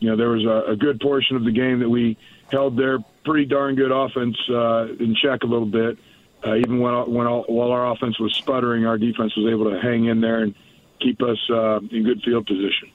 [0.00, 2.18] you know, there was a, a good portion of the game that we
[2.50, 5.98] held their pretty darn good offense uh, in check a little bit.
[6.44, 9.80] Uh, even when, when all, while our offense was sputtering, our defense was able to
[9.80, 10.54] hang in there and
[11.00, 12.90] keep us uh, in good field position.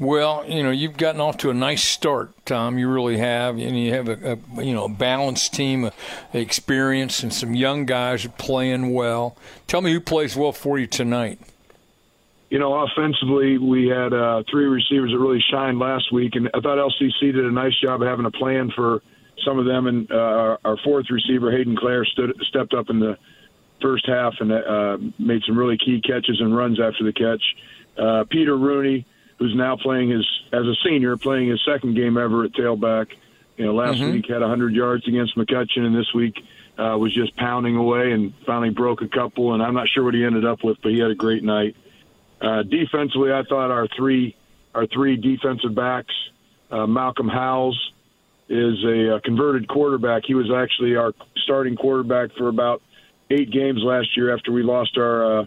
[0.00, 2.78] Well, you know, you've gotten off to a nice start, Tom.
[2.78, 5.90] You really have, and you have a, a you know a balanced team,
[6.32, 9.36] experience, and some young guys playing well.
[9.66, 11.38] Tell me who plays well for you tonight
[12.50, 16.60] you know, offensively, we had uh, three receivers that really shined last week, and I
[16.60, 19.02] thought LCC did a nice job of having a plan for
[19.44, 19.86] some of them.
[19.86, 23.16] And uh, our fourth receiver, Hayden Clare, stood, stepped up in the
[23.80, 27.42] first half and uh, made some really key catches and runs after the catch.
[27.96, 29.06] Uh, Peter Rooney,
[29.38, 33.12] who's now playing his as a senior, playing his second game ever at tailback.
[33.56, 34.12] You know, last mm-hmm.
[34.12, 36.34] week had 100 yards against McCutcheon, and this week
[36.78, 39.54] uh, was just pounding away and finally broke a couple.
[39.54, 41.76] And I'm not sure what he ended up with, but he had a great night.
[42.40, 44.36] Uh, defensively, I thought our three
[44.74, 46.14] our three defensive backs,
[46.70, 47.92] uh, Malcolm Howells
[48.48, 50.22] is a, a converted quarterback.
[50.26, 51.12] He was actually our
[51.44, 52.82] starting quarterback for about
[53.30, 55.44] eight games last year after we lost our uh,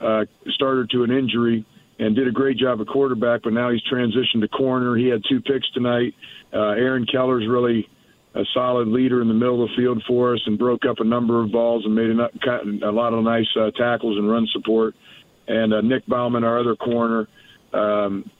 [0.00, 0.24] uh,
[0.54, 1.64] starter to an injury
[1.98, 4.96] and did a great job at quarterback, but now he's transitioned to corner.
[4.96, 6.14] He had two picks tonight.
[6.52, 7.88] Uh, Aaron Keller's really
[8.34, 11.04] a solid leader in the middle of the field for us and broke up a
[11.04, 14.94] number of balls and made a, a lot of nice uh, tackles and run support
[15.48, 17.28] and uh, Nick Bauman, our other corner,
[17.72, 18.30] um,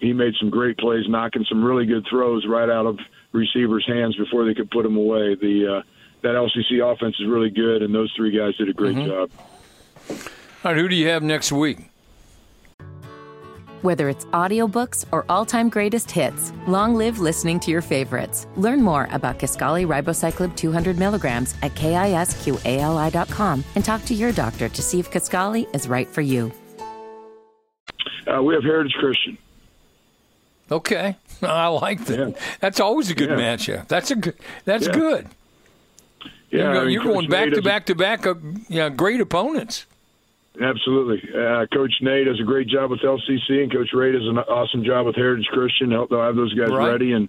[0.00, 2.98] he made some great plays, knocking some really good throws right out of
[3.32, 5.34] receivers' hands before they could put them away.
[5.34, 5.82] The uh,
[6.22, 9.08] that LCC offense is really good, and those three guys did a great mm-hmm.
[9.08, 9.30] job.
[10.64, 11.90] All right, who do you have next week?
[13.84, 18.46] Whether it's audiobooks or all-time greatest hits, long live listening to your favorites.
[18.56, 24.80] Learn more about Kisqali Ribociclib 200 milligrams at kisqali.com and talk to your doctor to
[24.80, 26.50] see if Kisqali is right for you.
[28.26, 29.36] Uh, we have Heritage Christian.
[30.70, 32.18] Okay, I like that.
[32.18, 32.40] Yeah.
[32.60, 33.36] That's always a good yeah.
[33.36, 33.88] matchup.
[33.88, 34.36] That's a good.
[34.64, 34.92] That's yeah.
[34.94, 35.28] good.
[36.50, 38.26] Yeah, you're, I mean, you're going back to back to back.
[38.26, 38.36] Uh,
[38.70, 39.84] yeah, great opponents.
[40.60, 41.28] Absolutely.
[41.34, 44.84] Uh, Coach Nate does a great job with LCC, and Coach Ray does an awesome
[44.84, 45.90] job with Heritage Christian.
[45.90, 46.92] They'll have those guys right.
[46.92, 47.28] ready, and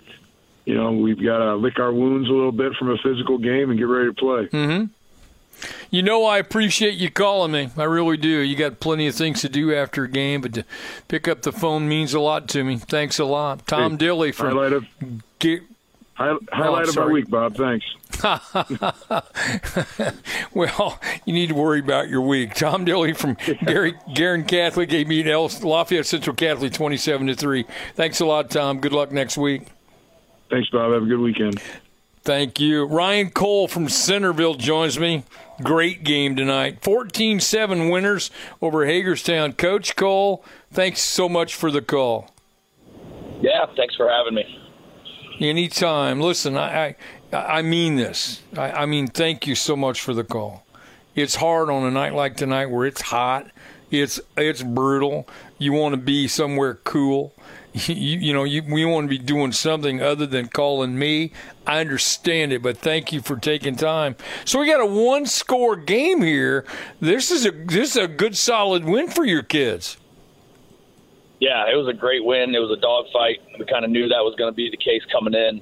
[0.66, 3.72] you know we've got to lick our wounds a little bit from a physical game
[3.72, 4.48] and get ready to play.
[4.48, 4.86] Mm-hmm.
[5.90, 7.70] You know, I appreciate you calling me.
[7.78, 8.28] I really do.
[8.28, 10.66] You got plenty of things to do after a game, but to
[11.08, 12.78] pick up the phone means a lot to me.
[12.78, 14.86] Thanks a lot, Tom hey, Dilly from.
[16.18, 17.56] Oh, highlight of, highlight oh, of my week, Bob.
[17.56, 17.86] Thanks.
[20.54, 22.54] well, you need to worry about your week.
[22.54, 27.66] Tom Dilly from Gary Guerin Catholic, a meet Lafayette Central Catholic, twenty-seven to three.
[27.96, 28.80] Thanks a lot, Tom.
[28.80, 29.68] Good luck next week.
[30.50, 30.94] Thanks, Bob.
[30.94, 31.62] Have a good weekend.
[32.24, 32.86] Thank you.
[32.86, 35.26] Ryan Cole from Centerville joins me.
[35.62, 36.80] Great game tonight.
[36.82, 39.54] 14 7 winners over Hagerstown.
[39.54, 42.32] Coach Cole, thanks so much for the call.
[43.42, 44.65] Yeah, thanks for having me.
[45.40, 46.22] Anytime.
[46.22, 46.96] Listen, I,
[47.34, 48.42] I, I mean this.
[48.58, 50.66] I, I mean, thank you so much for the call.
[51.14, 53.50] It's hard on a night like tonight where it's hot,
[53.90, 55.28] it's it's brutal.
[55.58, 57.34] You want to be somewhere cool.
[57.88, 61.34] You, you know, you, we want to be doing something other than calling me.
[61.68, 64.16] I understand it, but thank you for taking time.
[64.46, 66.64] So we got a one-score game here.
[67.02, 69.98] This is a this is a good, solid win for your kids
[71.40, 72.56] yeah, it was a great win.
[72.56, 73.42] It was a dogfight.
[73.60, 75.62] We kind of knew that was going to be the case coming in.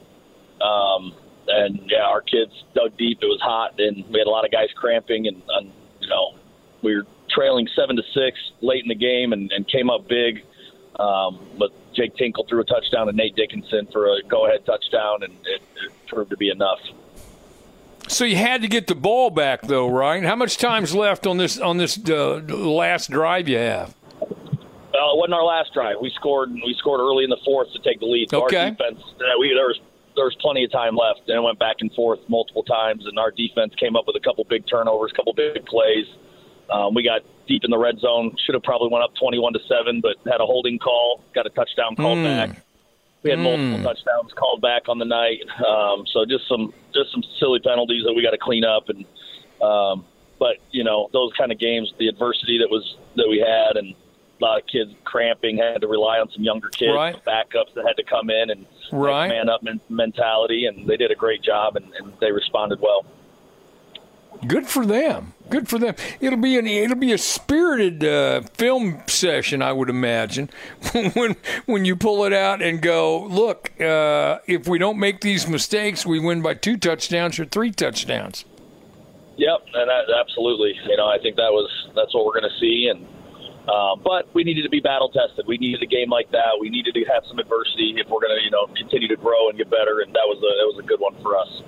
[0.62, 1.14] Um,
[1.48, 3.20] and yeah, our kids dug deep.
[3.22, 6.36] It was hot, and we had a lot of guys cramping, and, and you know,
[6.82, 10.44] we were trailing seven to six late in the game, and, and came up big.
[11.00, 15.34] Um, but Jake Tinkle threw a touchdown to Nate Dickinson for a go-ahead touchdown, and
[15.46, 16.80] it, it proved to be enough.
[18.08, 20.24] So you had to get the ball back, though, right?
[20.24, 23.96] How much time's left on this on this uh, last drive you have?
[25.04, 25.98] Well, it wasn't our last drive.
[26.02, 26.52] We scored.
[26.54, 28.30] We scored early in the fourth to take the lead.
[28.30, 28.58] So Okay.
[28.58, 29.02] Our defense.
[29.20, 29.80] Uh, we there was
[30.16, 33.06] there was plenty of time left, and it went back and forth multiple times.
[33.08, 36.06] And our defense came up with a couple big turnovers, a couple big plays.
[36.72, 38.34] Um, we got deep in the red zone.
[38.46, 41.22] Should have probably went up twenty-one to seven, but had a holding call.
[41.36, 42.24] Got a touchdown called Mm.
[42.24, 42.62] back.
[43.24, 45.40] We had multiple touchdowns called back on the night.
[45.66, 48.90] Um, so just some just some silly penalties that we got to clean up.
[48.90, 49.06] And
[49.62, 50.06] um,
[50.40, 53.96] but you know those kind of games, the adversity that was that we had, and
[54.44, 57.16] a lot of kids cramping, had to rely on some younger kids, Right.
[57.26, 59.30] backups that had to come in and Right.
[59.30, 63.06] man up men- mentality, and they did a great job, and, and they responded well.
[64.48, 65.34] Good for them.
[65.50, 65.96] Good for them.
[66.20, 70.50] It'll be an it'll be a spirited uh, film session, I would imagine,
[71.14, 75.48] when when you pull it out and go, look, uh, if we don't make these
[75.48, 78.44] mistakes, we win by two touchdowns or three touchdowns.
[79.38, 80.74] Yep, and that, absolutely.
[80.90, 83.06] You know, I think that was that's what we're going to see, and
[83.68, 85.46] uh, but we needed to be battle tested.
[85.48, 86.60] We needed a game like that.
[86.60, 89.50] We needed to have some adversity if we're going to, you know, continue to grow
[89.50, 90.04] and get better.
[90.04, 91.64] And that was a that was a good one for us.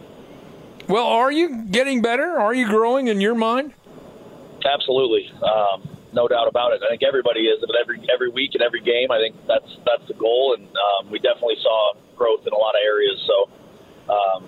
[0.87, 2.37] Well, are you getting better?
[2.37, 3.73] Are you growing in your mind?
[4.65, 6.81] Absolutely, um, no doubt about it.
[6.83, 10.05] I think everybody is, but every every week and every game, I think that's that's
[10.07, 13.17] the goal, and um, we definitely saw growth in a lot of areas.
[13.27, 13.35] So,
[14.09, 14.41] um,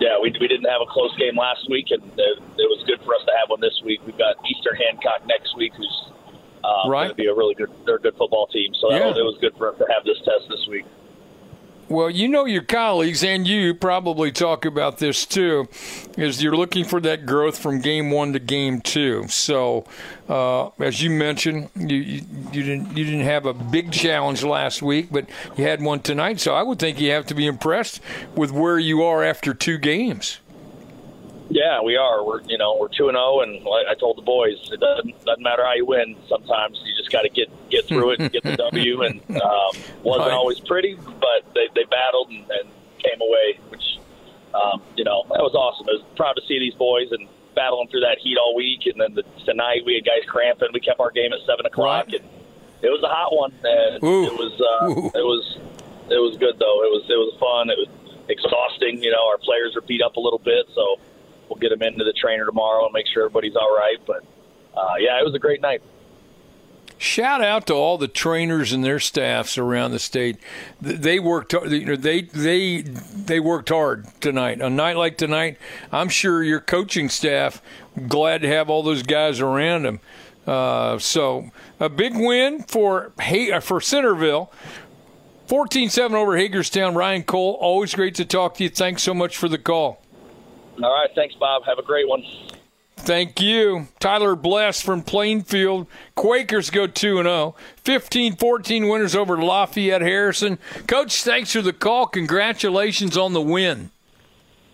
[0.00, 3.00] yeah, we, we didn't have a close game last week, and it, it was good
[3.04, 4.00] for us to have one this week.
[4.06, 6.11] We've got Eastern Hancock next week, who's
[6.64, 7.14] uh, Right.
[7.16, 8.72] be a really good, they're a good football team.
[8.80, 9.08] So Yeah.
[9.08, 10.84] was, it was good for us to have this test this week.
[11.88, 15.68] Well, you know your colleagues and you probably talk about this too,
[16.16, 19.26] is you're looking for that growth from game one to game two.
[19.28, 19.84] So,
[20.26, 22.20] uh, as you mentioned, you, you
[22.50, 26.40] you didn't you didn't have a big challenge last week, but you had one tonight.
[26.40, 28.00] So I would think you have to be impressed
[28.36, 30.38] with where you are after two games.
[31.52, 32.24] Yeah, we are.
[32.24, 35.24] We're you know we're two and zero, and like I told the boys, it doesn't
[35.24, 36.16] doesn't matter how you win.
[36.26, 39.02] Sometimes you just got to get get through it and get the W.
[39.06, 40.32] And um, wasn't Right.
[40.32, 42.68] always pretty, but they they battled and, and
[43.04, 43.84] came away, which
[44.54, 45.86] um, you know that was awesome.
[45.90, 48.86] I was proud to see these boys and battling through that heat all week.
[48.86, 50.68] And then the, tonight we had guys cramping.
[50.72, 52.16] We kept our game at seven o'clock, Right.
[52.22, 52.24] and
[52.80, 53.52] it was a hot one.
[53.62, 54.24] And Ooh.
[54.24, 55.06] it was uh, Ooh.
[55.12, 55.58] it was
[56.08, 56.78] it was good though.
[56.88, 57.68] It was it was fun.
[57.68, 57.92] It was
[58.30, 59.02] exhausting.
[59.02, 60.96] You know, our players are beat up a little bit, so
[61.52, 63.98] we'll get them into the trainer tomorrow and make sure everybody's all right.
[64.06, 64.24] But
[64.74, 65.82] uh, yeah, it was a great night.
[66.96, 70.38] Shout out to all the trainers and their staffs around the state.
[70.80, 71.52] They worked.
[71.52, 74.60] You know, they they they worked hard tonight.
[74.60, 75.58] A night like tonight,
[75.90, 77.60] I'm sure your coaching staff
[78.08, 80.00] glad to have all those guys around them.
[80.46, 84.52] Uh, so a big win for uh, for Centerville.
[85.48, 86.94] 14-7 over Hagerstown.
[86.94, 88.70] Ryan Cole, always great to talk to you.
[88.70, 90.01] Thanks so much for the call.
[90.82, 91.64] All right, thanks, Bob.
[91.64, 92.22] Have a great one.
[92.96, 93.88] Thank you.
[93.98, 95.88] Tyler Bless from Plainfield.
[96.14, 97.56] Quakers go 2 and 0.
[97.78, 100.58] 15 14 winners over Lafayette Harrison.
[100.86, 102.06] Coach, thanks for the call.
[102.06, 103.90] Congratulations on the win.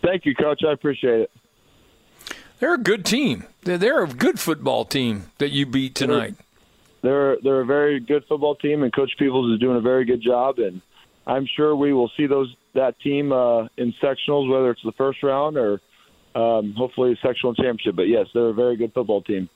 [0.03, 0.63] Thank you, Coach.
[0.67, 1.31] I appreciate it.
[2.61, 3.45] They're a good team.
[3.63, 6.35] They're, they're a good football team that you beat tonight.
[7.01, 10.21] They're they're a very good football team, and Coach Peoples is doing a very good
[10.21, 10.59] job.
[10.59, 10.83] And
[11.27, 15.23] I'm sure we will see those that team uh, in sectionals, whether it's the first
[15.23, 15.81] round or
[16.39, 17.97] um, hopefully a sectional championship.
[17.97, 19.49] But yes, they're a very good football team.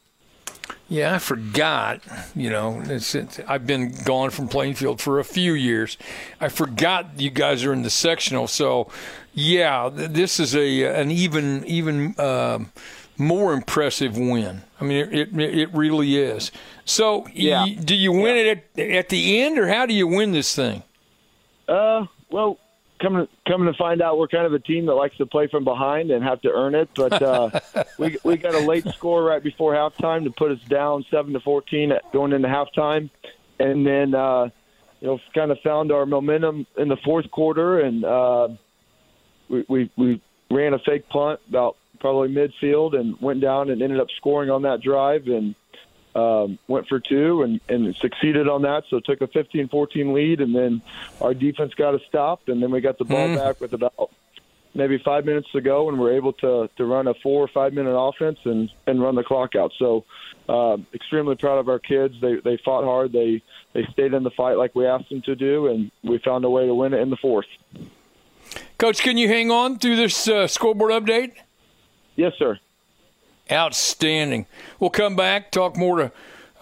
[0.89, 2.01] Yeah, I forgot.
[2.35, 5.97] You know, it's, it's, I've been gone from Plainfield for a few years.
[6.41, 8.47] I forgot you guys are in the sectional.
[8.47, 8.89] So,
[9.33, 12.73] yeah, th- this is a an even even um
[13.17, 14.63] more impressive win.
[14.81, 16.51] I mean, it it, it really is.
[16.85, 17.63] So, Yeah.
[17.65, 20.55] y- do you win it at, at the end, or how do you win this
[20.55, 20.83] thing?
[21.69, 22.59] Uh, well,
[23.03, 25.65] coming coming to find out, we're kind of a team that likes to play from
[25.65, 26.89] behind and have to earn it.
[26.95, 27.51] But uh,
[27.99, 31.41] we we got a late score right before halftime to put us down seven to
[31.41, 33.11] fourteen going into halftime,
[33.59, 34.49] and then uh,
[35.01, 38.49] you know kind of found our momentum in the fourth quarter, and uh,
[39.49, 44.01] we, we we ran a fake punt about probably midfield and went down and ended
[44.01, 45.55] up scoring on that drive and
[46.15, 48.85] um, went for two and, and succeeded on that.
[48.91, 50.83] So took a 15-14 lead, and then
[51.21, 53.37] our defense got a stop, and then we got the ball Hmm.
[53.37, 54.11] back with about
[54.75, 57.73] maybe five minutes to go, and we're able to to run a four or five
[57.73, 59.73] minute offense and and run the clock out.
[59.79, 60.05] So
[60.49, 62.15] uh, extremely proud of our kids.
[62.21, 63.13] They they fought hard.
[63.13, 63.43] They
[63.75, 66.51] they stayed in the fight like we asked them to do, and we found a
[66.51, 67.47] way to win it in the fourth.
[68.79, 71.33] Coach, can you hang on through this uh, scoreboard update?
[72.17, 72.59] Yes, sir.
[73.53, 74.47] Outstanding.
[74.81, 76.13] We'll come back, talk more to,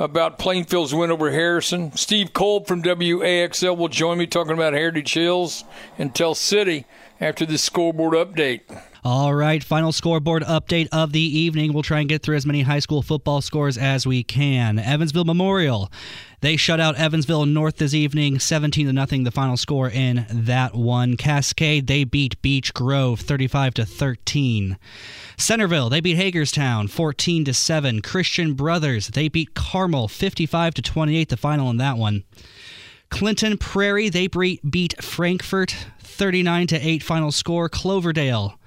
[0.01, 1.93] about Plainfield's win over Harrison.
[1.97, 5.65] Steve Kolb from WAXL will join me talking about Heritage Hills
[5.99, 6.87] and Tell City
[7.21, 8.63] after the scoreboard update.
[9.05, 11.73] All right, final scoreboard update of the evening.
[11.73, 14.79] We'll try and get through as many high school football scores as we can.
[14.79, 15.91] Evansville Memorial,
[16.41, 19.25] they shut out Evansville North this evening, 17 to nothing.
[19.25, 21.17] The final score in that one.
[21.17, 24.79] Cascade, they beat Beech Grove 35 to 13.
[25.37, 28.03] Centerville, they beat Hagerstown 14 to 7.
[28.03, 31.29] Christian Brothers, they beat Carmel 55 to 28.
[31.29, 32.25] The final in that one.
[33.11, 37.69] Clinton Prairie, they beat Frankfort 39 to 8 final score.
[37.69, 38.60] Cloverdale,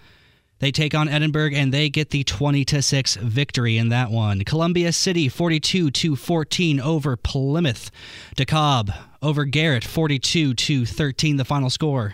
[0.63, 4.45] they take on Edinburgh and they get the 20 to 6 victory in that one.
[4.45, 7.91] Columbia City 42 to 14 over Plymouth.
[8.37, 12.13] DeKalb over Garrett 42 to 13 the final score.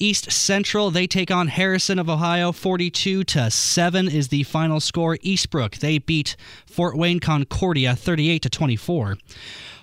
[0.00, 5.16] East Central they take on Harrison of Ohio 42 to 7 is the final score.
[5.18, 6.34] Eastbrook they beat
[6.66, 9.16] Fort Wayne Concordia 38 to 24.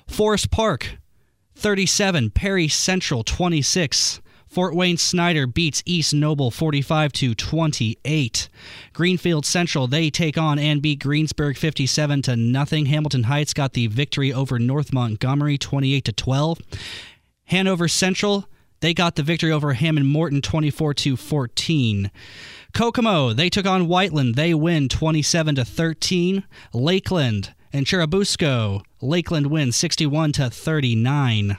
[0.10, 0.98] Forest Park
[1.56, 4.20] 37 Perry Central 26.
[4.54, 8.50] Fort Wayne Snyder beats East Noble 45 to 28.
[8.94, 12.86] Greenfield Central they take on and beat Greensburg 57 to nothing.
[12.86, 16.60] Hamilton Heights got the victory over North Montgomery 28 to 12.
[17.46, 18.46] Hanover Central
[18.82, 22.12] they got the victory over Hammond Morton 24 to 14.
[22.76, 26.44] Kokomo they took on Whiteland they win 27 to 13.
[26.76, 31.58] Lakeland and Churubusco Lakeland wins 61 to 39.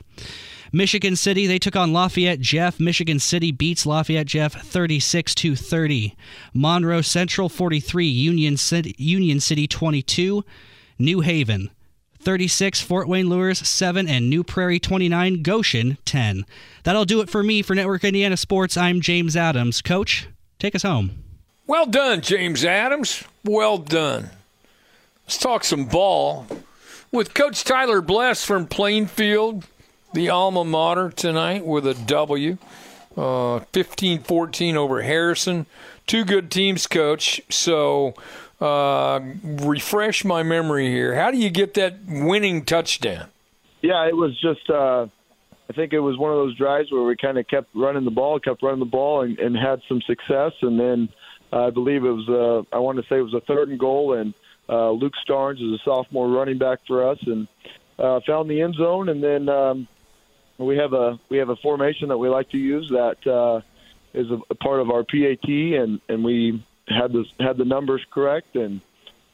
[0.74, 2.80] Michigan City, they took on Lafayette Jeff.
[2.80, 6.16] Michigan City beats Lafayette Jeff 36 to 30.
[6.52, 10.44] Monroe Central 43, Union City, Union City 22.
[10.98, 11.70] New Haven
[12.18, 16.44] 36, Fort Wayne Luers 7, and New Prairie 29, Goshen 10.
[16.82, 18.76] That'll do it for me for Network Indiana Sports.
[18.76, 19.80] I'm James Adams.
[19.80, 20.26] Coach,
[20.58, 21.12] take us home.
[21.68, 23.22] Well done, James Adams.
[23.44, 24.30] Well done.
[25.24, 26.48] Let's talk some ball
[27.12, 29.68] with Coach Tyler Bless from Plainfield
[30.14, 32.56] the alma mater tonight with a W.
[33.16, 35.66] Uh, 15 14 over Harrison.
[36.06, 37.40] Two good teams, coach.
[37.50, 38.14] So,
[38.60, 41.14] uh, refresh my memory here.
[41.14, 43.28] How do you get that winning touchdown?
[43.82, 45.06] Yeah, it was just, uh,
[45.68, 48.10] I think it was one of those drives where we kind of kept running the
[48.10, 50.52] ball, kept running the ball, and, and had some success.
[50.62, 51.08] And then
[51.52, 53.78] uh, I believe it was, uh, I want to say it was a third and
[53.78, 54.32] goal, and
[54.68, 57.46] uh, Luke Starnes is a sophomore running back for us, and
[57.98, 59.08] uh, found the end zone.
[59.08, 59.88] And then um,
[60.58, 63.60] we have a we have a formation that we like to use that uh,
[64.12, 68.02] is a, a part of our PAT, and and we had the had the numbers
[68.12, 68.80] correct, and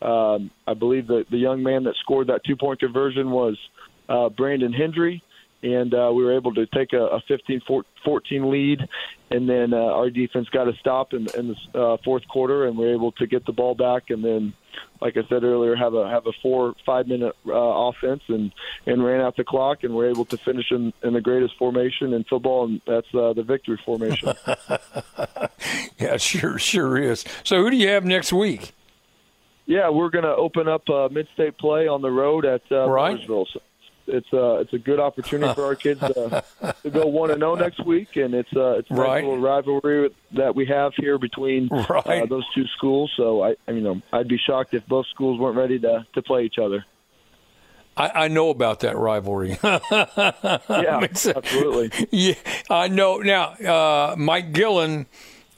[0.01, 3.59] um, I believe that the young man that scored that two point conversion was
[4.09, 5.23] uh, Brandon Hendry,
[5.63, 7.23] and uh, we were able to take a, a
[8.07, 8.81] 15-14 lead,
[9.31, 12.77] and then uh, our defense got a stop in, in the uh, fourth quarter, and
[12.77, 14.55] we're able to get the ball back, and then
[15.01, 18.53] like I said earlier, have a have a four five minute uh, offense and
[18.87, 22.13] and ran out the clock and we're able to finish in, in the greatest formation
[22.13, 24.33] in football, and that's uh, the victory formation.
[25.99, 27.25] yeah, sure, sure is.
[27.45, 28.73] So who do you have next week?
[29.67, 33.21] Yeah, we're going to open up uh, mid-state play on the road at uh, right.
[33.27, 33.47] So
[34.07, 36.45] it's a it's a good opportunity for our kids to,
[36.83, 39.23] to go one and zero next week, and it's uh, it's a right.
[39.23, 42.23] little rivalry that we have here between right.
[42.23, 43.13] uh, those two schools.
[43.17, 46.23] So I, I mean, um, I'd be shocked if both schools weren't ready to to
[46.23, 46.85] play each other.
[47.97, 49.59] I, I know about that rivalry.
[49.63, 51.91] yeah, absolutely.
[52.11, 52.35] Yeah,
[52.71, 53.19] I know.
[53.19, 55.07] Now, uh, Mike Gillen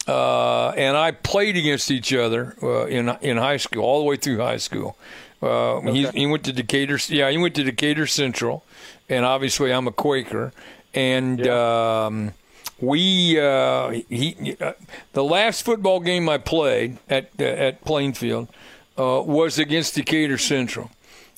[0.09, 4.17] uh, and I played against each other uh, in in high school, all the way
[4.17, 4.97] through high school.
[5.43, 5.93] Uh, okay.
[5.93, 6.99] he, he went to Decatur.
[7.09, 8.65] Yeah, he went to Decatur Central,
[9.09, 10.53] and obviously I'm a Quaker.
[10.95, 12.05] And yeah.
[12.07, 12.35] um,
[12.81, 14.73] we uh, he uh,
[15.13, 18.49] the last football game I played at uh, at Plainfield
[18.99, 20.91] uh, was against Decatur Central.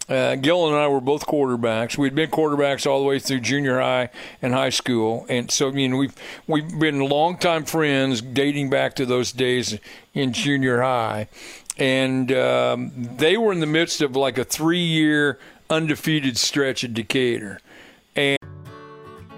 [0.09, 1.97] Uh, Gil and I were both quarterbacks.
[1.97, 4.11] We'd been quarterbacks all the way through junior high
[4.43, 6.15] and high school, and so I mean we've
[6.47, 9.79] we've been longtime friends dating back to those days
[10.13, 11.29] in junior high
[11.77, 15.39] and um, they were in the midst of like a three-year
[15.69, 17.61] undefeated stretch at Decatur.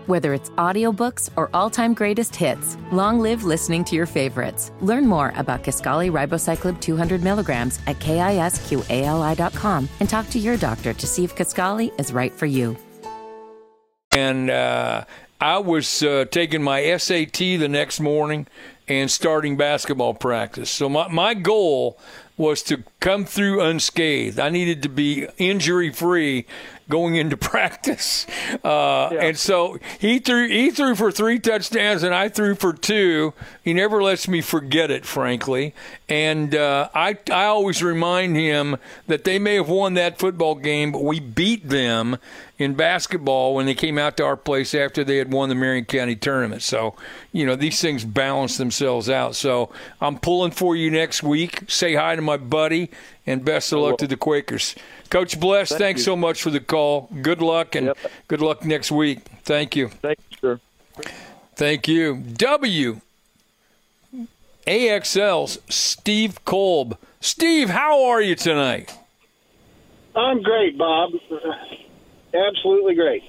[0.07, 4.71] Whether it's audiobooks or all-time greatest hits, long live listening to your favorites.
[4.81, 11.07] Learn more about Kisqali Ribociclib 200 milligrams at kisqali.com and talk to your doctor to
[11.09, 12.77] see if Kisqali is right for you.
[14.13, 15.05] And uh,
[15.41, 18.47] I was uh, taking my SAT the next morning
[18.87, 20.71] and starting basketball practice.
[20.71, 21.99] So my, my goal
[22.37, 24.39] was to come through unscathed.
[24.39, 26.47] I needed to be injury free
[26.89, 28.26] going into practice,
[28.64, 29.24] uh, yeah.
[29.24, 33.34] and so he threw he threw for three touchdowns, and I threw for two.
[33.62, 35.74] He never lets me forget it, frankly,
[36.09, 38.76] and uh, I I always remind him
[39.07, 42.18] that they may have won that football game, but we beat them
[42.59, 45.85] in basketball when they came out to our place after they had won the Marion
[45.85, 46.63] County tournament.
[46.63, 46.95] So,
[47.33, 49.35] you know, these things balance themselves out.
[49.35, 51.63] So I'm pulling for you next week.
[51.69, 52.91] Say hi to my buddy
[53.27, 54.75] and best of luck to the Quakers.
[55.11, 56.05] Coach Bless, Thank thanks you.
[56.05, 57.09] so much for the call.
[57.23, 57.99] Good luck and yep.
[58.29, 59.21] good luck next week.
[59.45, 59.89] Thank you.
[59.89, 60.61] Thank you, sir.
[61.55, 62.17] Thank you.
[62.17, 63.01] W
[64.67, 66.99] AXL's Steve Kolb.
[67.21, 68.97] Steve, how are you tonight?
[70.15, 71.13] I'm great, Bob.
[72.37, 73.22] Absolutely great.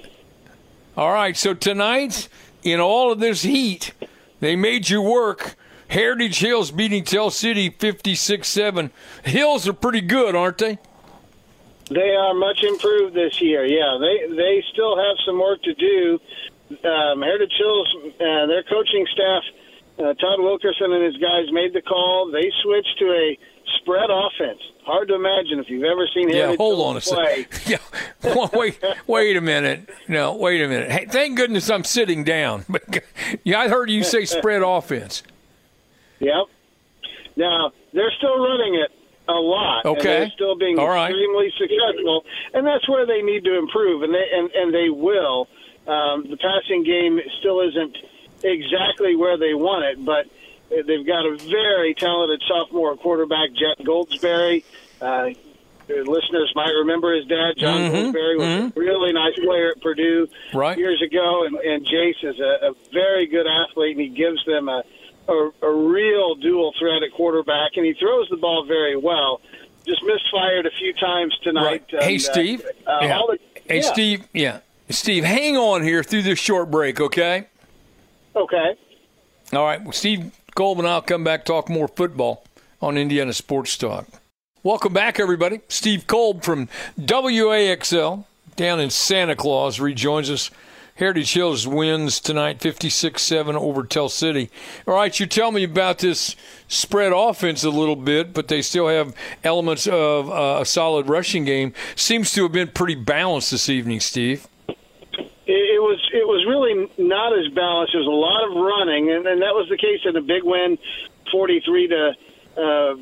[0.96, 2.28] All right, so tonight,
[2.62, 3.92] in all of this heat,
[4.40, 5.54] they made you work.
[5.88, 8.90] Heritage Hills beating Tell City 56 7.
[9.24, 10.78] Hills are pretty good, aren't they?
[11.90, 13.64] They are much improved this year.
[13.64, 16.20] Yeah, they they still have some work to do.
[16.84, 19.42] Um, Heritage Hills, uh, their coaching staff,
[19.98, 22.30] uh, Todd Wilkerson and his guys made the call.
[22.30, 23.38] They switched to a
[23.80, 24.60] spread offense.
[24.84, 26.36] Hard to imagine if you've ever seen him.
[26.36, 27.46] Yeah, hold on a second.
[27.66, 29.90] yeah, wait, wait a minute.
[30.08, 30.90] No, wait a minute.
[30.90, 32.64] Hey, thank goodness I'm sitting down.
[33.44, 35.22] yeah, I heard you say spread offense.
[36.20, 36.46] Yep.
[37.36, 38.90] Now they're still running it
[39.28, 39.84] a lot.
[39.84, 39.98] Okay.
[39.98, 41.52] And they're still being All extremely right.
[41.58, 45.48] successful, and that's where they need to improve, and they and, and they will.
[45.86, 47.96] Um, the passing game still isn't
[48.42, 50.26] exactly where they want it, but
[50.70, 54.64] They've got a very talented sophomore quarterback, Jet Goldsberry.
[55.00, 55.30] Uh,
[55.88, 57.94] listeners might remember his dad, John mm-hmm.
[57.94, 58.78] Goldsberry, was mm-hmm.
[58.78, 60.76] a really nice player at Purdue right.
[60.76, 64.68] years ago, and, and Jace is a, a very good athlete, and he gives them
[64.68, 64.82] a,
[65.28, 69.40] a, a real dual threat at quarterback, and he throws the ball very well.
[69.86, 71.84] Just misfired a few times tonight.
[71.92, 72.04] Right.
[72.04, 72.66] hey, uh, Steve.
[72.86, 73.18] Uh, yeah.
[73.26, 73.92] the, hey, yeah.
[73.92, 74.28] Steve.
[74.34, 74.60] Yeah,
[74.90, 75.24] Steve.
[75.24, 77.46] Hang on here through this short break, okay?
[78.36, 78.76] Okay.
[79.54, 79.82] All right.
[79.82, 82.44] Well, Steve Kolb and I'll come back talk more football
[82.82, 84.08] on Indiana Sports Talk.
[84.64, 85.60] Welcome back, everybody.
[85.68, 88.24] Steve Kolb from WAXL
[88.56, 90.50] down in Santa Claus rejoins us.
[90.96, 94.50] Heritage Hills wins tonight 56 7 over Tell City.
[94.84, 96.34] All right, you tell me about this
[96.66, 101.44] spread offense a little bit, but they still have elements of uh, a solid rushing
[101.44, 101.72] game.
[101.94, 104.48] Seems to have been pretty balanced this evening, Steve
[106.12, 107.92] it was really not as balanced.
[107.92, 110.42] There was a lot of running, and, and that was the case in the big
[110.44, 110.78] win,
[111.30, 112.12] forty three to.
[112.56, 112.96] Uh,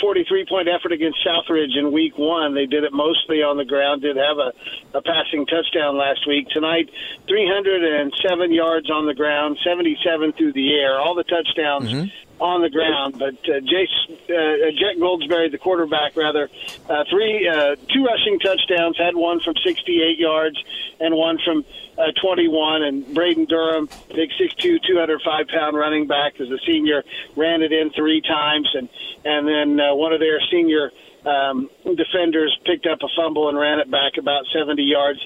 [0.00, 2.54] 43 point effort against Southridge in week one.
[2.54, 4.52] They did it mostly on the ground, did have a,
[4.92, 6.48] a passing touchdown last week.
[6.48, 6.90] Tonight,
[7.28, 12.27] 307 yards on the ground, 77 through the air, all the touchdowns mm-hmm.
[12.40, 13.18] On the ground.
[13.18, 16.48] But uh, Jace, uh, Jet Goldsberry, the quarterback, rather,
[16.88, 20.56] uh, three, uh, two rushing touchdowns, had one from 68 yards
[21.00, 21.64] and one from
[21.98, 22.82] uh, 21.
[22.82, 27.04] And Braden Durham, big 6'2", 205 pound running back, as a senior,
[27.36, 28.88] ran it in three times, and
[29.24, 30.92] and then uh, one of their senior
[31.26, 35.18] um, defenders picked up a fumble and ran it back about 70 yards.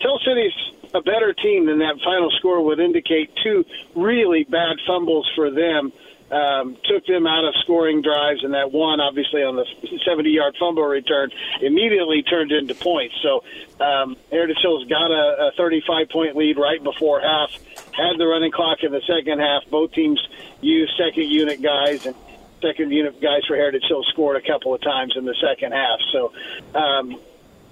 [0.00, 0.52] Tell City's
[0.94, 3.30] a better team than that final score would indicate.
[3.42, 5.92] Two really bad fumbles for them
[6.30, 9.64] um, took them out of scoring drives, and that one, obviously, on the
[10.04, 13.14] 70 yard fumble return, immediately turned into points.
[13.22, 13.44] So
[13.84, 17.50] um, Heritage Hills got a, a 35 point lead right before half,
[17.92, 19.62] had the running clock in the second half.
[19.70, 20.20] Both teams
[20.60, 22.16] used second unit guys, and
[22.60, 26.00] second unit guys for Heritage Hills scored a couple of times in the second half.
[26.12, 26.32] So
[26.74, 27.20] um,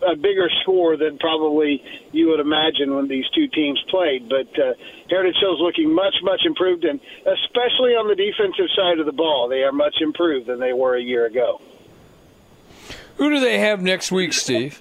[0.03, 1.83] a bigger score than probably
[2.13, 4.29] you would imagine when these two teams played.
[4.29, 4.75] But uh,
[5.09, 9.49] Heritage Hills looking much, much improved, and especially on the defensive side of the ball,
[9.49, 11.61] they are much improved than they were a year ago.
[13.17, 14.81] Who do they have next week, Steve?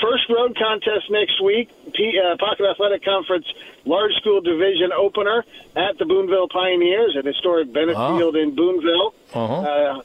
[0.00, 3.46] First road contest next week, P- uh, Pocket Athletic Conference
[3.86, 5.44] large school division opener
[5.76, 8.16] at the Boonville Pioneers at historic Bennett Wow.
[8.18, 9.14] Field in Boonville.
[9.34, 9.60] Uh-huh.
[9.60, 10.02] Uh,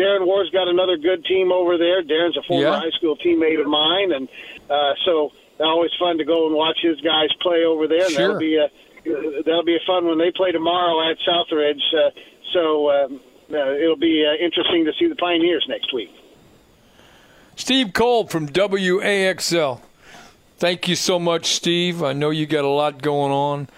[0.00, 2.02] Darren Ward's got another good team over there.
[2.02, 2.80] Darren's a former Yeah.
[2.80, 4.28] high school teammate of mine, and
[4.70, 8.04] uh, so always fun to go and watch his guys play over there.
[8.04, 8.26] And Sure.
[8.28, 8.70] that'll be a
[9.44, 11.82] that'll be a fun when they play tomorrow at Southridge.
[11.94, 12.10] Uh,
[12.54, 13.20] so um,
[13.52, 16.10] uh, it'll be uh, interesting to see the Pioneers next week.
[17.56, 19.80] Steve Kolb from WAXL.
[20.56, 22.02] Thank you so much, Steve.
[22.02, 23.68] I know you got a lot going on.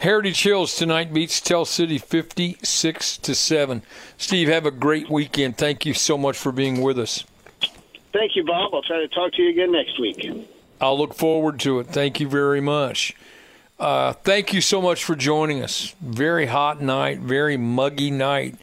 [0.00, 3.82] Heritage Hills tonight beats Tell City 56 to 7.
[4.16, 5.58] Steve, have a great weekend.
[5.58, 7.24] Thank you so much for being with us.
[8.10, 8.74] Thank you, Bob.
[8.74, 10.26] I'll try to talk to you again next week.
[10.80, 11.88] I'll look forward to it.
[11.88, 13.14] Thank you very much.
[13.78, 15.94] Uh, thank you so much for joining us.
[16.00, 18.56] Very hot night, very muggy night.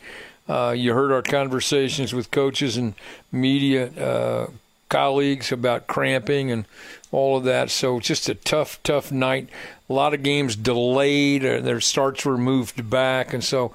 [0.49, 2.95] Uh, you heard our conversations with coaches and
[3.31, 4.47] media uh,
[4.89, 6.65] colleagues about cramping and
[7.11, 7.69] all of that.
[7.69, 9.49] So just a tough, tough night.
[9.89, 13.73] A lot of games delayed, or their starts were moved back, and so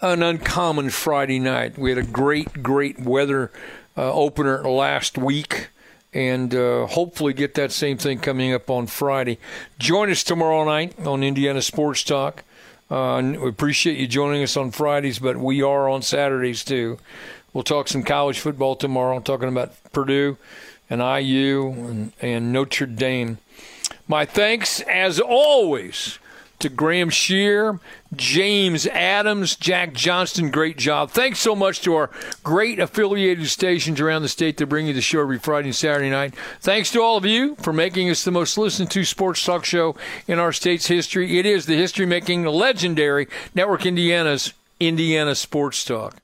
[0.00, 1.78] an uncommon Friday night.
[1.78, 3.52] We had a great, great weather
[3.96, 5.68] uh, opener last week.
[6.14, 9.38] And uh, hopefully get that same thing coming up on Friday.
[9.78, 12.44] Join us tomorrow night on Indiana Sports Talk.
[12.90, 16.98] Uh, we appreciate you joining us on Fridays, but we are on Saturdays too.
[17.54, 20.36] We'll talk some college football tomorrow, I'm talking about Purdue
[20.92, 23.38] and IU and, and Notre Dame.
[24.06, 26.18] My thanks, as always,
[26.58, 27.80] to Graham Shear,
[28.14, 30.50] James Adams, Jack Johnston.
[30.50, 31.10] Great job.
[31.10, 32.10] Thanks so much to our
[32.44, 36.10] great affiliated stations around the state that bring you the show every Friday and Saturday
[36.10, 36.34] night.
[36.60, 39.96] Thanks to all of you for making us the most listened to sports talk show
[40.28, 41.38] in our state's history.
[41.38, 46.16] It is the history making legendary Network Indiana's Indiana Sports Talk.